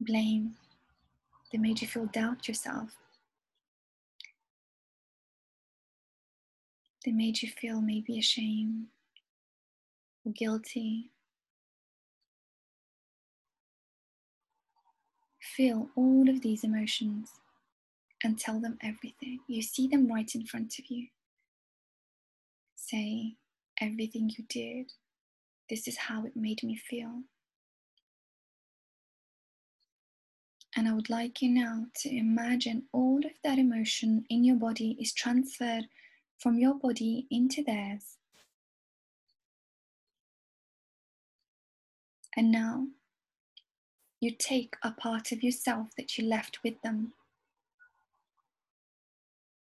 blame. 0.00 0.54
They 1.52 1.58
made 1.58 1.80
you 1.80 1.88
feel 1.88 2.06
doubt 2.06 2.46
yourself. 2.46 2.96
They 7.04 7.12
made 7.12 7.40
you 7.42 7.48
feel 7.48 7.80
maybe 7.80 8.18
ashamed 8.18 8.86
or 10.24 10.32
guilty. 10.32 11.10
Feel 15.40 15.88
all 15.96 16.28
of 16.28 16.42
these 16.42 16.64
emotions 16.64 17.32
and 18.24 18.38
tell 18.38 18.60
them 18.60 18.78
everything. 18.82 19.40
You 19.46 19.62
see 19.62 19.86
them 19.88 20.10
right 20.10 20.32
in 20.34 20.44
front 20.44 20.78
of 20.78 20.86
you. 20.88 21.08
Say 22.76 23.36
everything 23.80 24.30
you 24.36 24.44
did. 24.48 24.92
This 25.68 25.86
is 25.86 25.96
how 25.96 26.24
it 26.24 26.36
made 26.36 26.62
me 26.62 26.76
feel. 26.76 27.22
And 30.76 30.88
I 30.88 30.92
would 30.92 31.10
like 31.10 31.42
you 31.42 31.50
now 31.50 31.86
to 32.02 32.16
imagine 32.16 32.84
all 32.92 33.18
of 33.18 33.32
that 33.42 33.58
emotion 33.58 34.24
in 34.30 34.44
your 34.44 34.56
body 34.56 34.96
is 35.00 35.12
transferred 35.12 35.84
from 36.38 36.58
your 36.58 36.74
body 36.74 37.26
into 37.30 37.64
theirs. 37.64 38.16
And 42.36 42.52
now 42.52 42.86
you 44.20 44.30
take 44.30 44.76
a 44.82 44.92
part 44.92 45.32
of 45.32 45.42
yourself 45.42 45.88
that 45.96 46.16
you 46.16 46.24
left 46.24 46.62
with 46.62 46.80
them. 46.82 47.12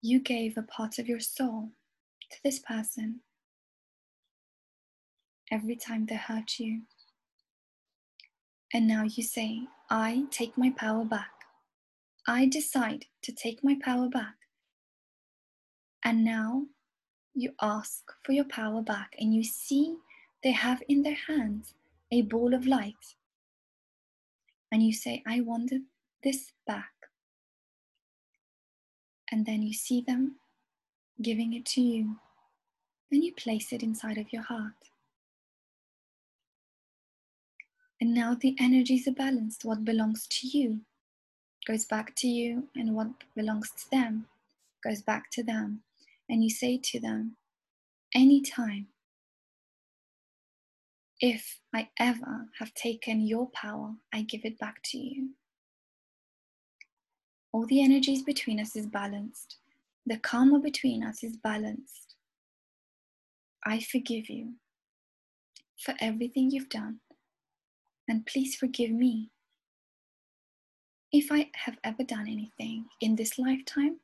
You 0.08 0.20
gave 0.20 0.56
a 0.56 0.62
part 0.62 0.98
of 0.98 1.06
your 1.06 1.20
soul 1.20 1.72
to 2.30 2.38
this 2.42 2.60
person 2.60 3.20
every 5.52 5.76
time 5.76 6.06
they 6.06 6.14
hurt 6.14 6.58
you. 6.58 6.84
And 8.72 8.88
now 8.88 9.02
you 9.02 9.22
say, 9.22 9.66
I 9.90 10.24
take 10.30 10.56
my 10.56 10.72
power 10.74 11.04
back. 11.04 11.32
I 12.26 12.46
decide 12.46 13.04
to 13.20 13.32
take 13.32 13.62
my 13.62 13.76
power 13.84 14.08
back. 14.08 14.36
And 16.02 16.24
now 16.24 16.62
you 17.34 17.52
ask 17.60 18.10
for 18.24 18.32
your 18.32 18.46
power 18.46 18.80
back, 18.80 19.14
and 19.18 19.34
you 19.34 19.44
see 19.44 19.94
they 20.42 20.52
have 20.52 20.82
in 20.88 21.02
their 21.02 21.18
hands 21.26 21.74
a 22.10 22.22
ball 22.22 22.54
of 22.54 22.66
light. 22.66 23.16
And 24.72 24.82
you 24.82 24.94
say, 24.94 25.22
I 25.26 25.42
want 25.42 25.70
this 26.24 26.52
back. 26.66 26.97
And 29.30 29.44
then 29.44 29.62
you 29.62 29.72
see 29.72 30.00
them 30.00 30.36
giving 31.20 31.52
it 31.52 31.66
to 31.66 31.80
you. 31.80 32.16
Then 33.10 33.22
you 33.22 33.32
place 33.34 33.72
it 33.72 33.82
inside 33.82 34.18
of 34.18 34.32
your 34.32 34.42
heart. 34.42 34.72
And 38.00 38.14
now 38.14 38.34
the 38.34 38.54
energies 38.60 39.08
are 39.08 39.12
balanced. 39.12 39.64
What 39.64 39.84
belongs 39.84 40.26
to 40.28 40.46
you 40.46 40.80
goes 41.66 41.84
back 41.84 42.14
to 42.16 42.28
you, 42.28 42.68
and 42.76 42.94
what 42.94 43.08
belongs 43.34 43.70
to 43.72 43.90
them 43.90 44.26
goes 44.82 45.02
back 45.02 45.30
to 45.32 45.42
them. 45.42 45.82
And 46.28 46.42
you 46.44 46.50
say 46.50 46.78
to 46.84 47.00
them, 47.00 47.36
anytime, 48.14 48.86
if 51.20 51.58
I 51.74 51.88
ever 51.98 52.46
have 52.58 52.72
taken 52.74 53.26
your 53.26 53.48
power, 53.50 53.94
I 54.12 54.22
give 54.22 54.44
it 54.44 54.58
back 54.58 54.76
to 54.84 54.98
you. 54.98 55.30
All 57.58 57.66
the 57.66 57.82
energies 57.82 58.22
between 58.22 58.60
us 58.60 58.76
is 58.76 58.86
balanced. 58.86 59.56
The 60.06 60.18
karma 60.18 60.60
between 60.60 61.02
us 61.02 61.24
is 61.24 61.36
balanced. 61.38 62.14
I 63.66 63.80
forgive 63.80 64.30
you 64.30 64.52
for 65.76 65.92
everything 66.00 66.52
you've 66.52 66.68
done 66.68 67.00
and 68.06 68.24
please 68.26 68.54
forgive 68.54 68.92
me 68.92 69.32
if 71.10 71.32
I 71.32 71.50
have 71.56 71.76
ever 71.82 72.04
done 72.04 72.28
anything 72.28 72.84
in 73.00 73.16
this 73.16 73.40
lifetime 73.40 73.98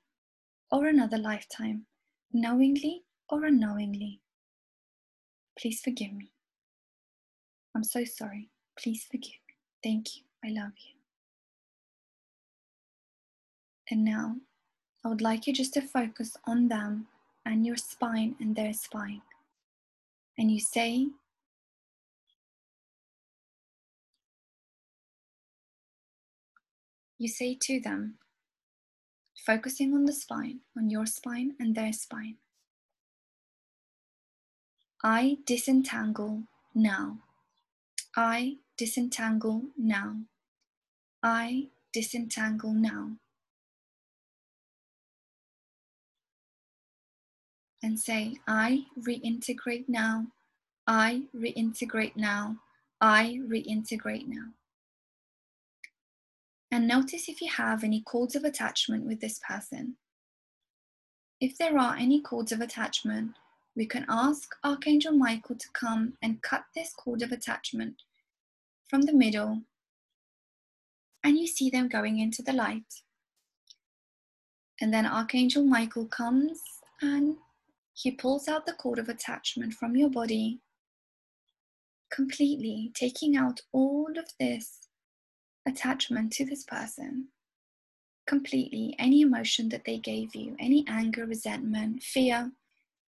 or 0.73 0.89
another 0.89 1.19
lifetime, 1.19 1.87
knowingly 2.33 3.05
or 3.29 3.45
unknowingly. 3.45 4.21
Please 5.57 5.81
forgive 5.81 6.13
me. 6.13 6.33
I'm 7.77 7.85
so 7.85 8.03
sorry. 8.05 8.51
Please 8.77 9.05
forgive 9.05 9.39
me. 9.47 9.55
Thank 9.81 10.17
you. 10.17 10.23
I 10.45 10.49
love 10.49 10.73
you. 10.85 10.94
Now, 13.95 14.37
I 15.05 15.09
would 15.09 15.21
like 15.21 15.47
you 15.47 15.53
just 15.53 15.75
to 15.75 15.83
focus 15.83 16.37
on 16.47 16.69
them 16.69 17.07
and 17.45 17.67
your 17.67 17.77
spine 17.77 18.35
and 18.41 18.57
their 18.57 18.73
spine. 18.73 19.23
And 20.39 20.51
you 20.51 20.61
say, 20.61 21.09
You 27.17 27.29
say 27.29 27.57
to 27.63 27.81
them, 27.81 28.19
focusing 29.47 29.95
on 29.95 30.05
the 30.05 30.13
spine, 30.13 30.61
on 30.77 30.91
your 30.91 31.07
spine 31.07 31.55
and 31.61 31.75
their 31.75 31.93
spine. 31.93 32.37
I 35.03 35.39
disentangle 35.47 36.43
now. 36.75 37.19
I 38.17 38.57
disentangle 38.77 39.63
now. 39.79 40.17
I 41.23 41.69
disentangle 41.93 42.75
now. 42.75 43.13
And 47.85 48.01
say, 48.01 48.35
I 48.49 48.87
reintegrate 48.99 49.85
now. 49.89 50.29
I 50.87 51.25
reintegrate 51.37 52.17
now. 52.17 52.57
I 52.99 53.41
reintegrate 53.47 54.27
now. 54.27 54.47
And 56.71 56.89
notice 56.89 57.29
if 57.29 57.43
you 57.43 57.51
have 57.51 57.85
any 57.85 58.01
cords 58.01 58.35
of 58.35 58.43
attachment 58.43 59.05
with 59.05 59.21
this 59.21 59.39
person. 59.47 59.97
If 61.43 61.59
there 61.59 61.79
are 61.79 61.95
any 61.95 62.23
cords 62.23 62.53
of 62.53 62.63
attachment, 62.63 63.33
we 63.77 63.85
can 63.85 64.07
ask 64.09 64.49
Archangel 64.65 65.13
Michael 65.13 65.57
to 65.57 65.69
come 65.75 66.15
and 66.23 66.41
cut 66.41 66.65
this 66.75 66.95
cord 66.97 67.21
of 67.21 67.33
attachment 67.33 67.97
from 68.89 69.03
the 69.03 69.13
middle, 69.13 69.61
and 71.23 71.37
you 71.37 71.47
see 71.47 71.69
them 71.69 71.89
going 71.89 72.19
into 72.19 72.41
the 72.43 72.53
light. 72.53 73.03
And 74.81 74.93
then 74.93 75.05
Archangel 75.05 75.65
Michael 75.65 76.07
comes 76.07 76.63
and 77.03 77.37
he 77.95 78.11
pulls 78.11 78.49
out 78.49 78.67
the 78.67 78.73
cord 78.73 78.99
of 78.99 79.09
attachment 79.09 79.73
from 79.73 79.97
your 79.97 80.11
body, 80.11 80.61
completely 82.11 82.91
taking 82.93 83.37
out 83.37 83.61
all 83.73 84.11
of 84.19 84.27
this 84.41 84.81
attachment 85.67 86.33
to 86.33 86.45
this 86.45 86.65
person. 86.65 87.29
Completely, 88.27 88.97
any 88.99 89.21
emotion 89.21 89.69
that 89.69 89.85
they 89.85 89.99
gave 89.99 90.35
you, 90.35 90.57
any 90.59 90.85
anger, 90.89 91.25
resentment, 91.25 92.03
fear, 92.03 92.51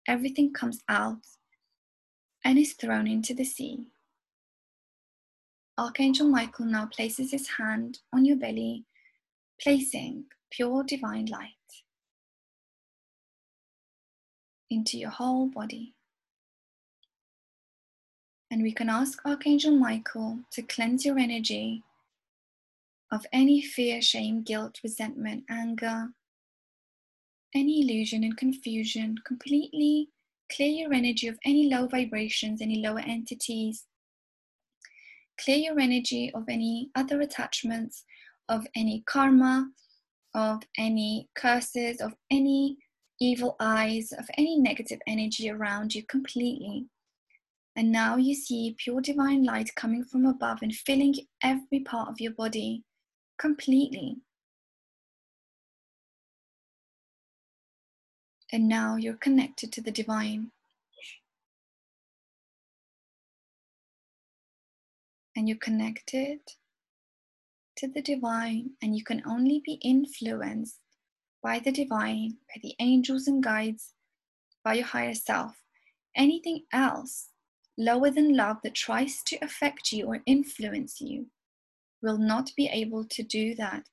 everything 0.08 0.52
comes 0.52 0.80
out 0.88 1.26
and 2.44 2.58
is 2.58 2.72
thrown 2.72 3.06
into 3.06 3.34
the 3.34 3.44
sea. 3.44 3.84
Archangel 5.76 6.28
Michael 6.28 6.66
now 6.66 6.86
places 6.86 7.32
his 7.32 7.48
hand 7.58 7.98
on 8.12 8.24
your 8.24 8.36
belly, 8.36 8.86
placing 9.60 10.24
pure 10.50 10.84
divine 10.84 11.26
light 11.26 11.59
into 14.70 14.98
your 14.98 15.10
whole 15.10 15.46
body. 15.46 15.94
And 18.50 18.62
we 18.62 18.72
can 18.72 18.88
ask 18.88 19.24
Archangel 19.24 19.76
Michael 19.76 20.40
to 20.52 20.62
cleanse 20.62 21.04
your 21.04 21.18
energy 21.18 21.84
of 23.12 23.26
any 23.32 23.60
fear, 23.60 24.00
shame, 24.00 24.42
guilt, 24.42 24.80
resentment, 24.82 25.44
anger, 25.48 26.08
any 27.54 27.80
illusion 27.80 28.24
and 28.24 28.36
confusion, 28.36 29.16
completely 29.26 30.08
clear 30.52 30.68
your 30.68 30.92
energy 30.92 31.26
of 31.28 31.38
any 31.44 31.68
low 31.68 31.86
vibrations, 31.86 32.60
any 32.60 32.76
lower 32.76 33.00
entities. 33.00 33.86
Clear 35.40 35.56
your 35.56 35.80
energy 35.80 36.30
of 36.34 36.44
any 36.48 36.90
other 36.94 37.20
attachments, 37.20 38.04
of 38.48 38.66
any 38.76 39.02
karma, 39.06 39.70
of 40.34 40.62
any 40.78 41.28
curses, 41.34 42.00
of 42.00 42.14
any 42.30 42.76
evil 43.20 43.54
eyes, 43.60 44.12
of 44.12 44.28
any 44.38 44.58
negative 44.58 45.00
energy 45.06 45.50
around 45.50 45.94
you 45.94 46.02
completely. 46.04 46.86
And 47.76 47.92
now 47.92 48.16
you 48.16 48.34
see 48.34 48.74
pure 48.78 49.00
divine 49.00 49.44
light 49.44 49.74
coming 49.76 50.04
from 50.04 50.26
above 50.26 50.62
and 50.62 50.74
filling 50.74 51.14
every 51.42 51.80
part 51.80 52.08
of 52.08 52.20
your 52.20 52.32
body 52.32 52.82
completely. 53.38 54.16
And 58.52 58.68
now 58.68 58.96
you're 58.96 59.14
connected 59.14 59.70
to 59.72 59.80
the 59.80 59.92
divine. 59.92 60.50
And 65.36 65.48
you're 65.48 65.58
connected 65.58 66.40
to 67.76 67.86
the 67.88 68.02
divine, 68.02 68.70
and 68.82 68.96
you 68.96 69.04
can 69.04 69.22
only 69.24 69.62
be 69.64 69.74
influenced 69.74 70.80
by 71.42 71.58
the 71.58 71.72
divine, 71.72 72.36
by 72.48 72.60
the 72.62 72.74
angels 72.80 73.26
and 73.26 73.42
guides, 73.42 73.94
by 74.64 74.74
your 74.74 74.86
higher 74.86 75.14
self. 75.14 75.56
Anything 76.16 76.64
else 76.72 77.28
lower 77.78 78.10
than 78.10 78.36
love 78.36 78.58
that 78.62 78.74
tries 78.74 79.22
to 79.24 79.38
affect 79.42 79.92
you 79.92 80.06
or 80.06 80.20
influence 80.26 81.00
you 81.00 81.26
will 82.02 82.18
not 82.18 82.50
be 82.56 82.66
able 82.66 83.04
to 83.04 83.22
do 83.22 83.54
that, 83.54 83.84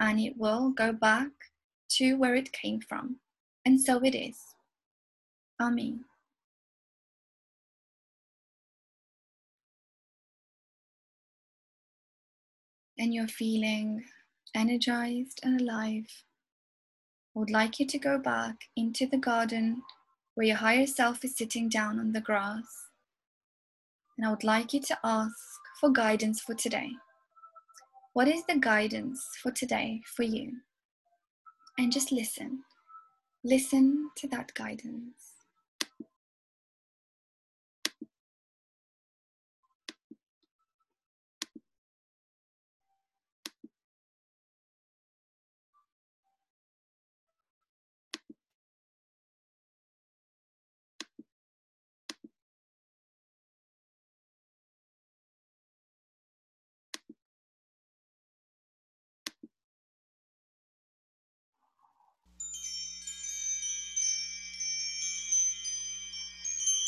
and 0.00 0.20
it 0.20 0.34
will 0.36 0.70
go 0.70 0.92
back 0.92 1.30
to 1.90 2.14
where 2.14 2.34
it 2.34 2.52
came 2.52 2.80
from. 2.80 3.16
And 3.64 3.80
so 3.80 3.98
it 4.02 4.14
is. 4.14 4.38
Amen. 5.60 6.04
And 12.98 13.14
you're 13.14 13.28
feeling 13.28 14.04
energized 14.54 15.40
and 15.42 15.60
alive. 15.60 16.06
I 17.38 17.40
would 17.40 17.50
like 17.50 17.78
you 17.78 17.86
to 17.86 17.98
go 17.98 18.18
back 18.18 18.56
into 18.74 19.06
the 19.06 19.16
garden 19.16 19.80
where 20.34 20.48
your 20.48 20.56
higher 20.56 20.88
self 20.88 21.24
is 21.24 21.36
sitting 21.36 21.68
down 21.68 22.00
on 22.00 22.10
the 22.10 22.20
grass. 22.20 22.66
And 24.16 24.26
I 24.26 24.30
would 24.30 24.42
like 24.42 24.74
you 24.74 24.80
to 24.80 24.98
ask 25.04 25.36
for 25.80 25.88
guidance 25.88 26.40
for 26.40 26.54
today. 26.54 26.90
What 28.14 28.26
is 28.26 28.42
the 28.48 28.58
guidance 28.58 29.24
for 29.40 29.52
today 29.52 30.02
for 30.16 30.24
you? 30.24 30.50
And 31.78 31.92
just 31.92 32.10
listen. 32.10 32.64
Listen 33.44 34.10
to 34.16 34.26
that 34.30 34.52
guidance. 34.54 35.37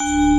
you 0.03 0.30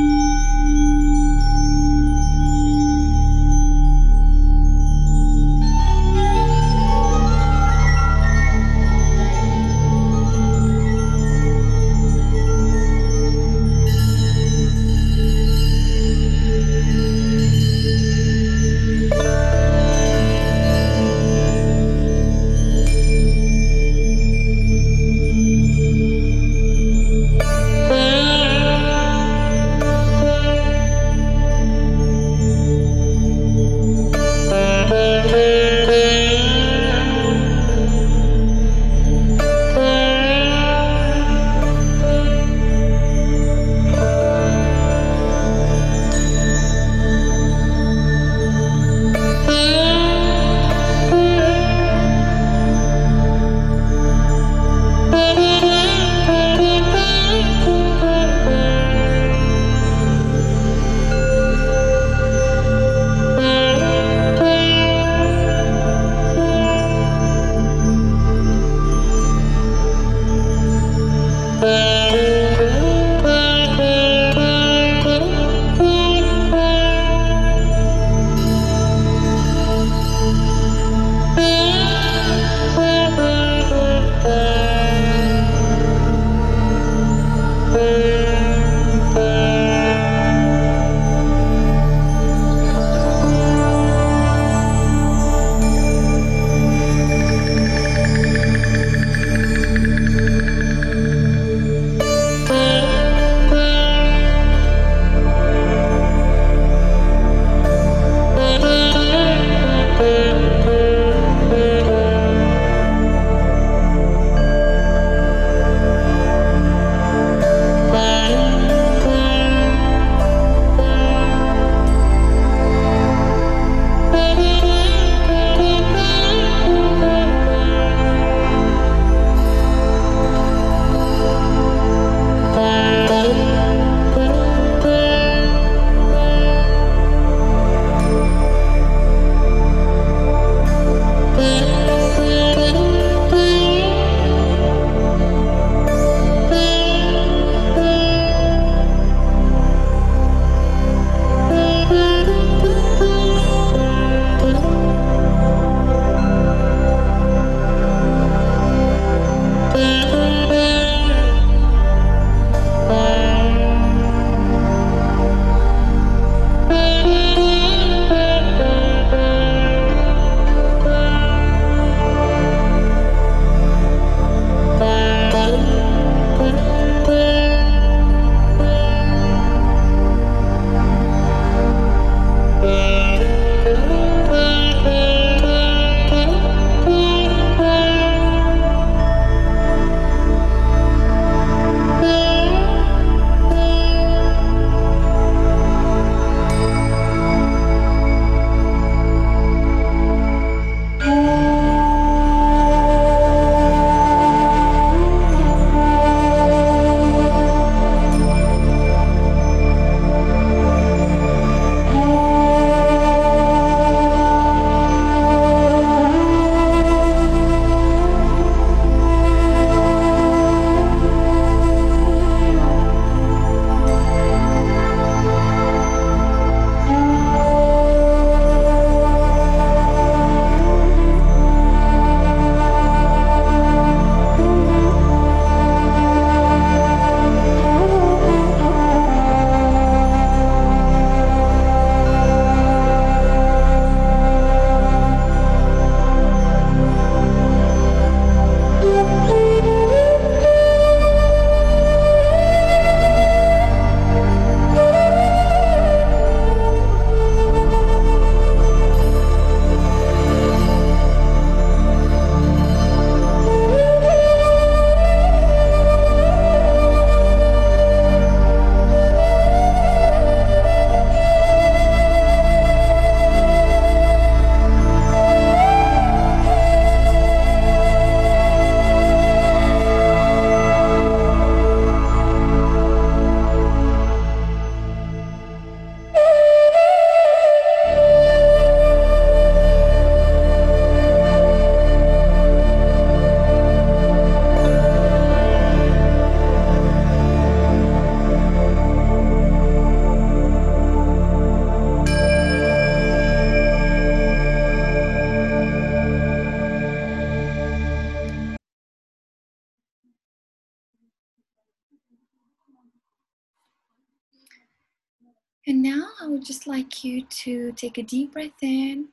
And 315.67 315.83
now 315.83 316.07
I 316.19 316.27
would 316.27 316.43
just 316.43 316.65
like 316.65 317.03
you 317.03 317.23
to 317.23 317.71
take 317.73 317.99
a 317.99 318.03
deep 318.03 318.33
breath 318.33 318.51
in 318.63 319.09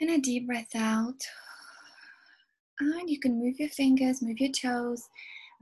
and 0.00 0.10
a 0.10 0.18
deep 0.18 0.46
breath 0.46 0.74
out. 0.76 1.20
And 2.80 3.08
you 3.08 3.18
can 3.18 3.38
move 3.38 3.58
your 3.58 3.70
fingers, 3.70 4.20
move 4.20 4.40
your 4.40 4.52
toes, 4.52 5.08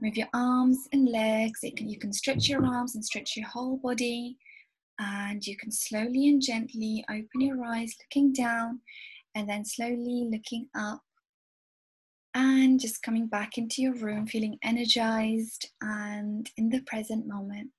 move 0.01 0.17
your 0.17 0.27
arms 0.33 0.77
and 0.91 1.07
legs. 1.07 1.61
Can, 1.77 1.87
you 1.87 1.97
can 1.97 2.11
stretch 2.11 2.49
your 2.49 2.61
mm-hmm. 2.61 2.71
arms 2.71 2.95
and 2.95 3.05
stretch 3.05 3.37
your 3.37 3.47
whole 3.47 3.77
body. 3.77 4.37
And 4.99 5.45
you 5.45 5.55
can 5.55 5.71
slowly 5.71 6.27
and 6.27 6.41
gently 6.41 7.05
open 7.09 7.39
your 7.39 7.63
eyes, 7.63 7.95
looking 8.03 8.33
down, 8.33 8.81
and 9.35 9.47
then 9.47 9.63
slowly 9.63 10.27
looking 10.29 10.67
up. 10.75 11.01
And 12.35 12.79
just 12.79 13.03
coming 13.03 13.27
back 13.27 13.57
into 13.57 13.81
your 13.81 13.93
room, 13.93 14.27
feeling 14.27 14.57
energized 14.63 15.69
and 15.81 16.49
in 16.57 16.69
the 16.69 16.81
present 16.81 17.27
moment. 17.27 17.69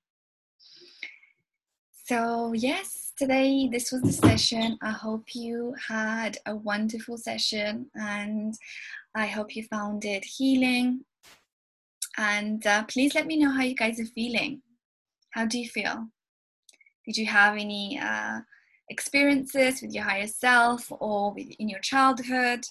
So, 2.07 2.53
yes, 2.53 3.13
today 3.17 3.67
this 3.67 3.91
was 3.91 4.03
the 4.03 4.11
session. 4.11 4.77
I 4.83 4.91
hope 4.91 5.33
you 5.33 5.73
had 5.87 6.37
a 6.45 6.55
wonderful 6.55 7.17
session 7.17 7.87
and 7.95 8.53
I 9.15 9.25
hope 9.25 9.55
you 9.55 9.63
found 9.63 10.05
it 10.05 10.23
healing. 10.23 11.03
And 12.15 12.63
uh, 12.67 12.83
please 12.83 13.15
let 13.15 13.25
me 13.25 13.37
know 13.37 13.49
how 13.49 13.63
you 13.63 13.73
guys 13.73 13.99
are 13.99 14.05
feeling. 14.05 14.61
How 15.31 15.45
do 15.47 15.57
you 15.57 15.67
feel? 15.67 16.09
Did 17.07 17.17
you 17.17 17.25
have 17.25 17.57
any 17.57 17.99
uh, 17.99 18.41
experiences 18.91 19.81
with 19.81 19.91
your 19.91 20.03
higher 20.03 20.27
self 20.27 20.91
or 20.91 21.33
with, 21.33 21.47
in 21.57 21.67
your 21.69 21.79
childhood 21.79 22.65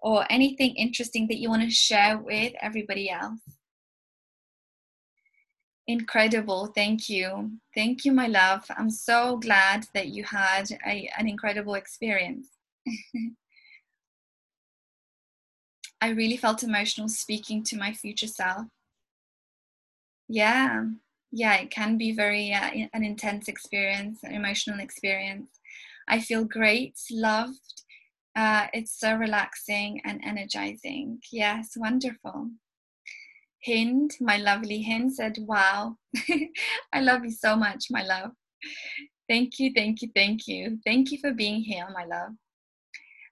or 0.00 0.24
anything 0.30 0.74
interesting 0.76 1.28
that 1.28 1.36
you 1.36 1.50
want 1.50 1.60
to 1.60 1.70
share 1.70 2.16
with 2.16 2.54
everybody 2.62 3.10
else? 3.10 3.57
Incredible. 5.88 6.66
Thank 6.66 7.08
you. 7.08 7.50
Thank 7.74 8.04
you, 8.04 8.12
my 8.12 8.26
love. 8.26 8.66
I'm 8.76 8.90
so 8.90 9.38
glad 9.38 9.86
that 9.94 10.08
you 10.08 10.22
had 10.22 10.70
a, 10.86 11.10
an 11.18 11.26
incredible 11.26 11.74
experience. 11.74 12.48
I 16.00 16.10
really 16.10 16.36
felt 16.36 16.62
emotional 16.62 17.08
speaking 17.08 17.64
to 17.64 17.76
my 17.78 17.94
future 17.94 18.26
self. 18.26 18.66
Yeah, 20.28 20.84
yeah, 21.32 21.54
it 21.56 21.70
can 21.70 21.96
be 21.96 22.12
very 22.12 22.52
uh, 22.52 22.70
an 22.92 23.02
intense 23.02 23.48
experience, 23.48 24.22
an 24.22 24.34
emotional 24.34 24.80
experience. 24.80 25.48
I 26.06 26.20
feel 26.20 26.44
great, 26.44 26.98
loved. 27.10 27.82
Uh, 28.36 28.66
it's 28.74 29.00
so 29.00 29.14
relaxing 29.14 30.02
and 30.04 30.20
energizing. 30.22 31.20
Yes, 31.32 31.72
wonderful. 31.76 32.50
Hind, 33.66 34.12
my 34.20 34.36
lovely 34.36 34.82
Hind, 34.82 35.12
said, 35.14 35.36
Wow, 35.40 35.96
I 36.92 37.00
love 37.00 37.24
you 37.24 37.30
so 37.30 37.56
much, 37.56 37.86
my 37.90 38.02
love. 38.02 38.30
Thank 39.28 39.58
you, 39.58 39.72
thank 39.74 40.00
you, 40.02 40.10
thank 40.14 40.46
you. 40.46 40.78
Thank 40.86 41.10
you 41.12 41.18
for 41.18 41.32
being 41.32 41.60
here, 41.60 41.86
my 41.92 42.04
love. 42.04 42.32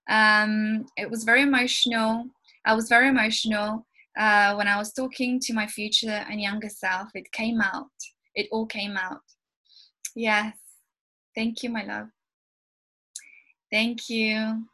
Um, 0.08 0.86
it 0.96 1.10
was 1.10 1.24
very 1.24 1.42
emotional. 1.42 2.26
I 2.64 2.74
was 2.74 2.88
very 2.88 3.08
emotional 3.08 3.86
uh, 4.18 4.54
when 4.54 4.68
I 4.68 4.76
was 4.76 4.92
talking 4.92 5.40
to 5.40 5.52
my 5.52 5.66
future 5.66 6.24
and 6.28 6.40
younger 6.40 6.68
self. 6.68 7.08
It 7.14 7.30
came 7.32 7.60
out. 7.60 7.90
It 8.34 8.48
all 8.52 8.66
came 8.66 8.96
out. 8.96 9.20
Yes. 10.14 10.54
Thank 11.34 11.62
you, 11.62 11.70
my 11.70 11.84
love. 11.84 12.08
Thank 13.70 14.08
you. 14.08 14.64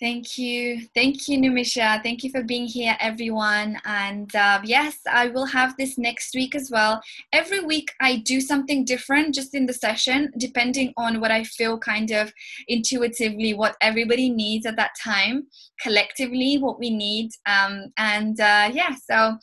Thank 0.00 0.38
you. 0.38 0.86
Thank 0.94 1.28
you, 1.28 1.36
Numisha. 1.36 2.02
Thank 2.02 2.24
you 2.24 2.30
for 2.30 2.42
being 2.42 2.64
here, 2.64 2.96
everyone. 3.00 3.78
And 3.84 4.34
uh, 4.34 4.62
yes, 4.64 4.96
I 5.06 5.26
will 5.26 5.44
have 5.44 5.76
this 5.76 5.98
next 5.98 6.34
week 6.34 6.54
as 6.54 6.70
well. 6.70 7.02
Every 7.34 7.60
week, 7.60 7.92
I 8.00 8.16
do 8.16 8.40
something 8.40 8.86
different 8.86 9.34
just 9.34 9.54
in 9.54 9.66
the 9.66 9.74
session, 9.74 10.32
depending 10.38 10.94
on 10.96 11.20
what 11.20 11.30
I 11.30 11.44
feel 11.44 11.78
kind 11.78 12.12
of 12.12 12.32
intuitively, 12.66 13.52
what 13.52 13.76
everybody 13.82 14.30
needs 14.30 14.64
at 14.64 14.76
that 14.76 14.92
time, 15.04 15.46
collectively, 15.82 16.56
what 16.56 16.78
we 16.78 16.88
need. 16.88 17.32
Um, 17.44 17.92
and 17.98 18.40
uh, 18.40 18.70
yeah, 18.72 18.94
so 18.94 19.36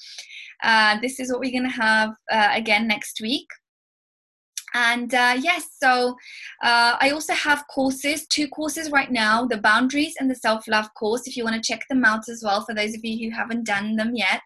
uh, 0.63 0.99
this 1.01 1.19
is 1.19 1.31
what 1.31 1.39
we're 1.39 1.51
going 1.51 1.69
to 1.69 1.81
have 1.81 2.15
uh, 2.31 2.49
again 2.53 2.87
next 2.87 3.21
week 3.21 3.45
and 4.77 5.13
uh, 5.13 5.35
yes 5.39 5.63
so 5.81 6.15
uh, 6.63 6.95
i 7.01 7.09
also 7.09 7.33
have 7.33 7.65
courses 7.67 8.27
two 8.27 8.47
courses 8.49 8.91
right 8.91 9.11
now 9.11 9.45
the 9.45 9.57
boundaries 9.57 10.15
and 10.19 10.29
the 10.29 10.35
self-love 10.35 10.93
course 10.93 11.27
if 11.27 11.35
you 11.35 11.43
want 11.43 11.55
to 11.55 11.67
check 11.67 11.83
them 11.89 12.05
out 12.05 12.29
as 12.29 12.43
well 12.43 12.61
for 12.63 12.75
those 12.75 12.93
of 12.93 13.03
you 13.03 13.29
who 13.29 13.35
haven't 13.35 13.65
done 13.65 13.95
them 13.95 14.11
yet. 14.15 14.41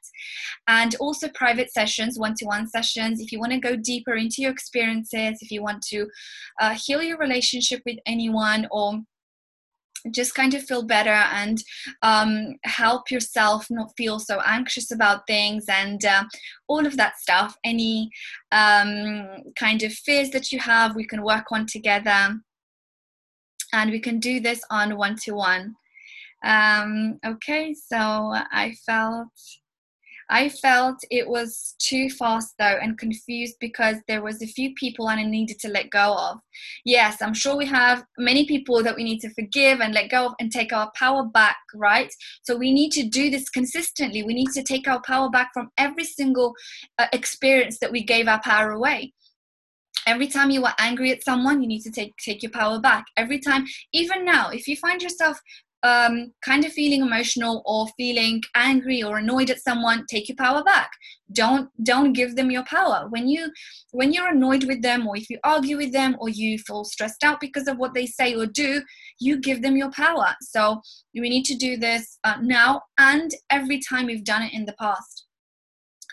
And 0.67 0.95
also 0.95 1.27
private 1.29 1.71
sessions 1.71 2.17
one-to-one 2.17 2.67
sessions 2.69 3.19
if 3.19 3.31
you 3.31 3.39
want 3.39 3.51
to 3.51 3.59
go 3.59 3.75
deeper 3.75 4.15
into 4.15 4.41
your 4.41 4.51
experiences 4.51 5.39
if 5.41 5.51
you 5.51 5.61
want 5.61 5.81
to 5.83 6.07
uh, 6.59 6.75
heal 6.75 7.01
your 7.01 7.17
relationship 7.17 7.81
with 7.85 7.97
anyone 8.05 8.67
or 8.71 8.99
just 10.09 10.33
kind 10.33 10.53
of 10.53 10.63
feel 10.63 10.83
better 10.83 11.09
and 11.09 11.63
um, 12.01 12.55
help 12.63 13.11
yourself 13.11 13.67
not 13.69 13.91
feel 13.95 14.19
so 14.19 14.41
anxious 14.45 14.91
about 14.91 15.27
things 15.27 15.65
and 15.69 16.03
uh, 16.05 16.23
all 16.67 16.85
of 16.85 16.97
that 16.97 17.19
stuff. 17.19 17.55
Any 17.63 18.09
um, 18.51 19.27
kind 19.59 19.83
of 19.83 19.93
fears 19.93 20.31
that 20.31 20.51
you 20.51 20.59
have, 20.59 20.95
we 20.95 21.05
can 21.05 21.23
work 21.23 21.45
on 21.51 21.65
together. 21.65 22.39
And 23.73 23.91
we 23.91 23.99
can 23.99 24.19
do 24.19 24.41
this 24.41 24.61
on 24.69 24.97
one 24.97 25.15
to 25.23 25.31
one. 25.33 25.75
Okay, 26.43 27.73
so 27.73 27.97
I 27.97 28.75
felt 28.85 29.29
I 30.31 30.47
felt 30.47 30.97
it 31.11 31.27
was 31.27 31.75
too 31.77 32.09
fast 32.09 32.55
though 32.57 32.79
and 32.81 32.97
confused 32.97 33.55
because 33.59 33.97
there 34.07 34.23
was 34.23 34.41
a 34.41 34.47
few 34.47 34.73
people 34.75 35.09
and 35.09 35.19
I 35.19 35.23
needed 35.23 35.59
to 35.59 35.67
let 35.67 35.89
go 35.89 36.15
of. 36.17 36.39
Yes, 36.85 37.21
I'm 37.21 37.33
sure 37.33 37.57
we 37.57 37.65
have 37.65 38.05
many 38.17 38.45
people 38.47 38.81
that 38.81 38.95
we 38.95 39.03
need 39.03 39.19
to 39.19 39.33
forgive 39.33 39.81
and 39.81 39.93
let 39.93 40.09
go 40.09 40.27
of 40.27 40.33
and 40.39 40.49
take 40.49 40.71
our 40.71 40.89
power 40.95 41.25
back, 41.25 41.57
right? 41.75 42.11
So 42.43 42.55
we 42.55 42.71
need 42.71 42.91
to 42.93 43.03
do 43.03 43.29
this 43.29 43.49
consistently. 43.49 44.23
We 44.23 44.33
need 44.33 44.51
to 44.53 44.63
take 44.63 44.87
our 44.87 45.01
power 45.05 45.29
back 45.29 45.49
from 45.53 45.69
every 45.77 46.05
single 46.05 46.53
uh, 46.97 47.07
experience 47.11 47.79
that 47.79 47.91
we 47.91 48.01
gave 48.01 48.29
our 48.29 48.41
power 48.41 48.71
away 48.71 49.13
every 50.07 50.27
time 50.27 50.49
you 50.49 50.65
are 50.65 50.73
angry 50.79 51.11
at 51.11 51.23
someone 51.23 51.61
you 51.61 51.67
need 51.67 51.81
to 51.81 51.91
take 51.91 52.11
take 52.17 52.41
your 52.41 52.51
power 52.51 52.79
back 52.79 53.05
every 53.17 53.39
time 53.39 53.65
even 53.93 54.25
now 54.25 54.49
if 54.49 54.67
you 54.67 54.75
find 54.75 55.01
yourself 55.01 55.39
um, 55.83 56.31
kind 56.45 56.63
of 56.63 56.71
feeling 56.71 57.01
emotional 57.01 57.63
or 57.65 57.87
feeling 57.97 58.41
angry 58.55 59.01
or 59.01 59.17
annoyed 59.17 59.49
at 59.49 59.61
someone 59.61 60.05
take 60.07 60.29
your 60.29 60.35
power 60.35 60.63
back. 60.63 60.91
Don't 61.31 61.69
don't 61.83 62.13
give 62.13 62.35
them 62.35 62.51
your 62.51 62.63
power. 62.65 63.07
When 63.09 63.27
you 63.27 63.51
when 63.91 64.13
you're 64.13 64.29
annoyed 64.29 64.65
with 64.65 64.81
them 64.81 65.07
or 65.07 65.17
if 65.17 65.29
you 65.29 65.39
argue 65.43 65.77
with 65.77 65.91
them 65.91 66.15
or 66.19 66.29
you 66.29 66.59
feel 66.59 66.83
stressed 66.83 67.23
out 67.23 67.39
because 67.39 67.67
of 67.67 67.77
what 67.77 67.93
they 67.93 68.05
say 68.05 68.35
or 68.35 68.45
do 68.45 68.83
you 69.19 69.39
give 69.39 69.61
them 69.61 69.75
your 69.75 69.91
power. 69.91 70.35
So 70.41 70.81
we 71.15 71.29
need 71.29 71.45
to 71.45 71.55
do 71.55 71.77
this 71.77 72.19
uh, 72.23 72.37
now 72.41 72.83
and 72.97 73.31
every 73.49 73.79
time 73.79 74.05
we've 74.05 74.23
done 74.23 74.43
it 74.43 74.53
in 74.53 74.65
the 74.65 74.75
past. 74.79 75.25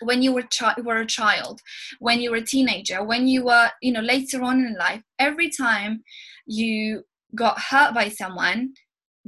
When 0.01 0.21
you 0.21 0.31
were, 0.31 0.43
chi- 0.43 0.79
were 0.81 1.01
a 1.01 1.05
child 1.05 1.59
when 1.99 2.21
you 2.21 2.31
were 2.31 2.37
a 2.37 2.41
teenager 2.41 3.03
when 3.03 3.27
you 3.27 3.43
were 3.43 3.69
you 3.81 3.91
know 3.91 3.99
later 3.99 4.41
on 4.43 4.59
in 4.65 4.73
life 4.75 5.01
every 5.19 5.49
time 5.49 6.01
you 6.45 7.03
got 7.35 7.59
hurt 7.59 7.93
by 7.93 8.07
someone 8.07 8.71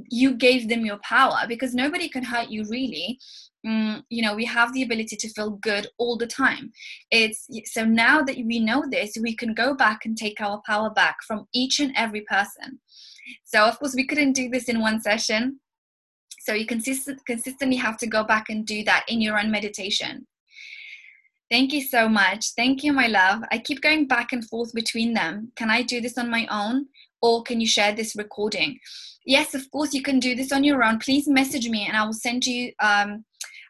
you 0.08 0.34
gave 0.34 0.68
them 0.68 0.84
your 0.84 0.98
power 0.98 1.40
because 1.48 1.74
nobody 1.74 2.08
can 2.08 2.22
hurt 2.22 2.50
you 2.50 2.64
really 2.68 3.18
mm, 3.66 4.02
you 4.08 4.22
know 4.22 4.34
we 4.34 4.44
have 4.44 4.72
the 4.72 4.82
ability 4.82 5.16
to 5.16 5.28
feel 5.30 5.50
good 5.50 5.86
all 5.98 6.16
the 6.16 6.26
time 6.26 6.70
it's 7.10 7.48
so 7.66 7.84
now 7.84 8.22
that 8.22 8.36
we 8.36 8.58
know 8.58 8.84
this 8.90 9.16
we 9.22 9.34
can 9.34 9.54
go 9.54 9.74
back 9.74 10.04
and 10.04 10.16
take 10.16 10.40
our 10.40 10.60
power 10.66 10.90
back 10.90 11.16
from 11.26 11.46
each 11.52 11.80
and 11.80 11.92
every 11.96 12.22
person 12.22 12.80
so 13.44 13.64
of 13.64 13.78
course 13.78 13.94
we 13.94 14.06
couldn't 14.06 14.32
do 14.32 14.48
this 14.48 14.68
in 14.68 14.80
one 14.80 15.00
session 15.00 15.58
so 16.40 16.52
you 16.52 16.66
consist- 16.66 17.24
consistently 17.26 17.76
have 17.76 17.96
to 17.96 18.06
go 18.06 18.24
back 18.24 18.46
and 18.48 18.66
do 18.66 18.82
that 18.84 19.04
in 19.08 19.20
your 19.20 19.38
own 19.38 19.50
meditation 19.50 20.26
Thank 21.52 21.74
you 21.74 21.82
so 21.82 22.08
much. 22.08 22.54
Thank 22.56 22.82
you, 22.82 22.94
my 22.94 23.08
love. 23.08 23.42
I 23.52 23.58
keep 23.58 23.82
going 23.82 24.06
back 24.06 24.32
and 24.32 24.42
forth 24.48 24.72
between 24.72 25.12
them. 25.12 25.52
Can 25.54 25.68
I 25.68 25.82
do 25.82 26.00
this 26.00 26.16
on 26.16 26.30
my 26.30 26.46
own? 26.50 26.86
Or 27.22 27.42
can 27.42 27.60
you 27.60 27.66
share 27.66 27.94
this 27.94 28.14
recording? 28.16 28.78
yes, 29.24 29.54
of 29.54 29.70
course, 29.70 29.94
you 29.94 30.02
can 30.02 30.18
do 30.18 30.34
this 30.34 30.52
on 30.52 30.64
your 30.64 30.82
own. 30.82 30.98
Please 30.98 31.28
message 31.28 31.68
me 31.68 31.86
and 31.86 31.96
I 31.96 32.04
will 32.04 32.12
send 32.12 32.44
you 32.44 32.72
um, 32.80 33.24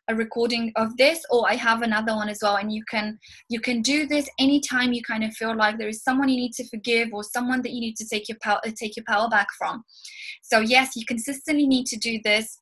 a 0.08 0.14
recording 0.14 0.72
of 0.76 0.96
this 0.96 1.22
or 1.30 1.48
I 1.48 1.54
have 1.54 1.82
another 1.82 2.14
one 2.14 2.28
as 2.28 2.40
well 2.42 2.56
and 2.56 2.72
you 2.72 2.82
can 2.90 3.18
you 3.48 3.60
can 3.60 3.82
do 3.82 4.04
this 4.04 4.28
anytime 4.38 4.92
you 4.92 5.00
kind 5.02 5.22
of 5.22 5.32
feel 5.34 5.56
like 5.56 5.78
there 5.78 5.88
is 5.88 6.02
someone 6.02 6.28
you 6.28 6.36
need 6.36 6.54
to 6.54 6.68
forgive 6.68 7.10
or 7.12 7.22
someone 7.22 7.62
that 7.62 7.72
you 7.72 7.80
need 7.80 7.96
to 7.98 8.08
take 8.08 8.28
your 8.28 8.38
power 8.42 8.60
take 8.74 8.96
your 8.96 9.04
power 9.06 9.28
back 9.28 9.46
from 9.56 9.84
so 10.42 10.58
yes 10.58 10.96
you 10.96 11.04
consistently 11.06 11.68
need 11.68 11.86
to 11.86 11.96
do 11.96 12.18
this 12.24 12.58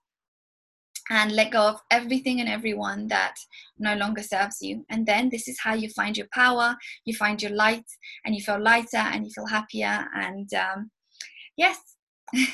and 1.11 1.33
let 1.33 1.51
go 1.51 1.61
of 1.69 1.81
everything 1.91 2.41
and 2.41 2.49
everyone 2.49 3.09
that 3.09 3.35
no 3.79 3.95
longer 3.97 4.23
serves 4.23 4.63
you 4.63 4.85
and 4.91 5.07
then 5.07 5.29
this 5.29 5.49
is 5.49 5.59
how 5.61 5.75
you 5.75 5.89
find 5.91 6.17
your 6.17 6.29
power 6.33 6.77
you 7.05 7.15
find 7.15 7.43
your 7.43 7.53
light 7.53 7.85
and 8.25 8.35
you 8.35 8.41
feel 8.41 8.61
lighter 8.61 8.97
and 8.97 9.25
you 9.25 9.31
feel 9.33 9.47
happier 9.47 10.07
and 10.15 10.53
um, 10.55 10.91
yes 11.57 11.77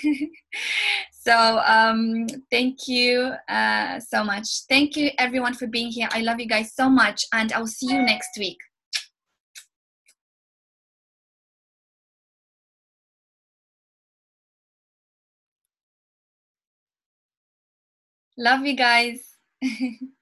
so 1.11 1.61
um, 1.67 2.27
thank 2.51 2.89
you 2.89 3.33
uh, 3.49 4.01
so 4.01 4.25
much. 4.25 4.47
Thank 4.69 4.97
you 4.97 5.11
everyone 5.19 5.55
for 5.55 5.67
being 5.67 5.91
here. 5.91 6.09
I 6.13 6.21
love 6.21 6.41
you 6.41 6.47
guys 6.47 6.75
so 6.75 6.89
much, 6.89 7.25
and 7.33 7.53
I'll 7.53 7.67
see 7.67 7.93
you 7.93 8.03
next 8.03 8.39
week. 8.39 8.59
Love 18.39 18.65
you 18.67 18.75
guys. 18.77 19.37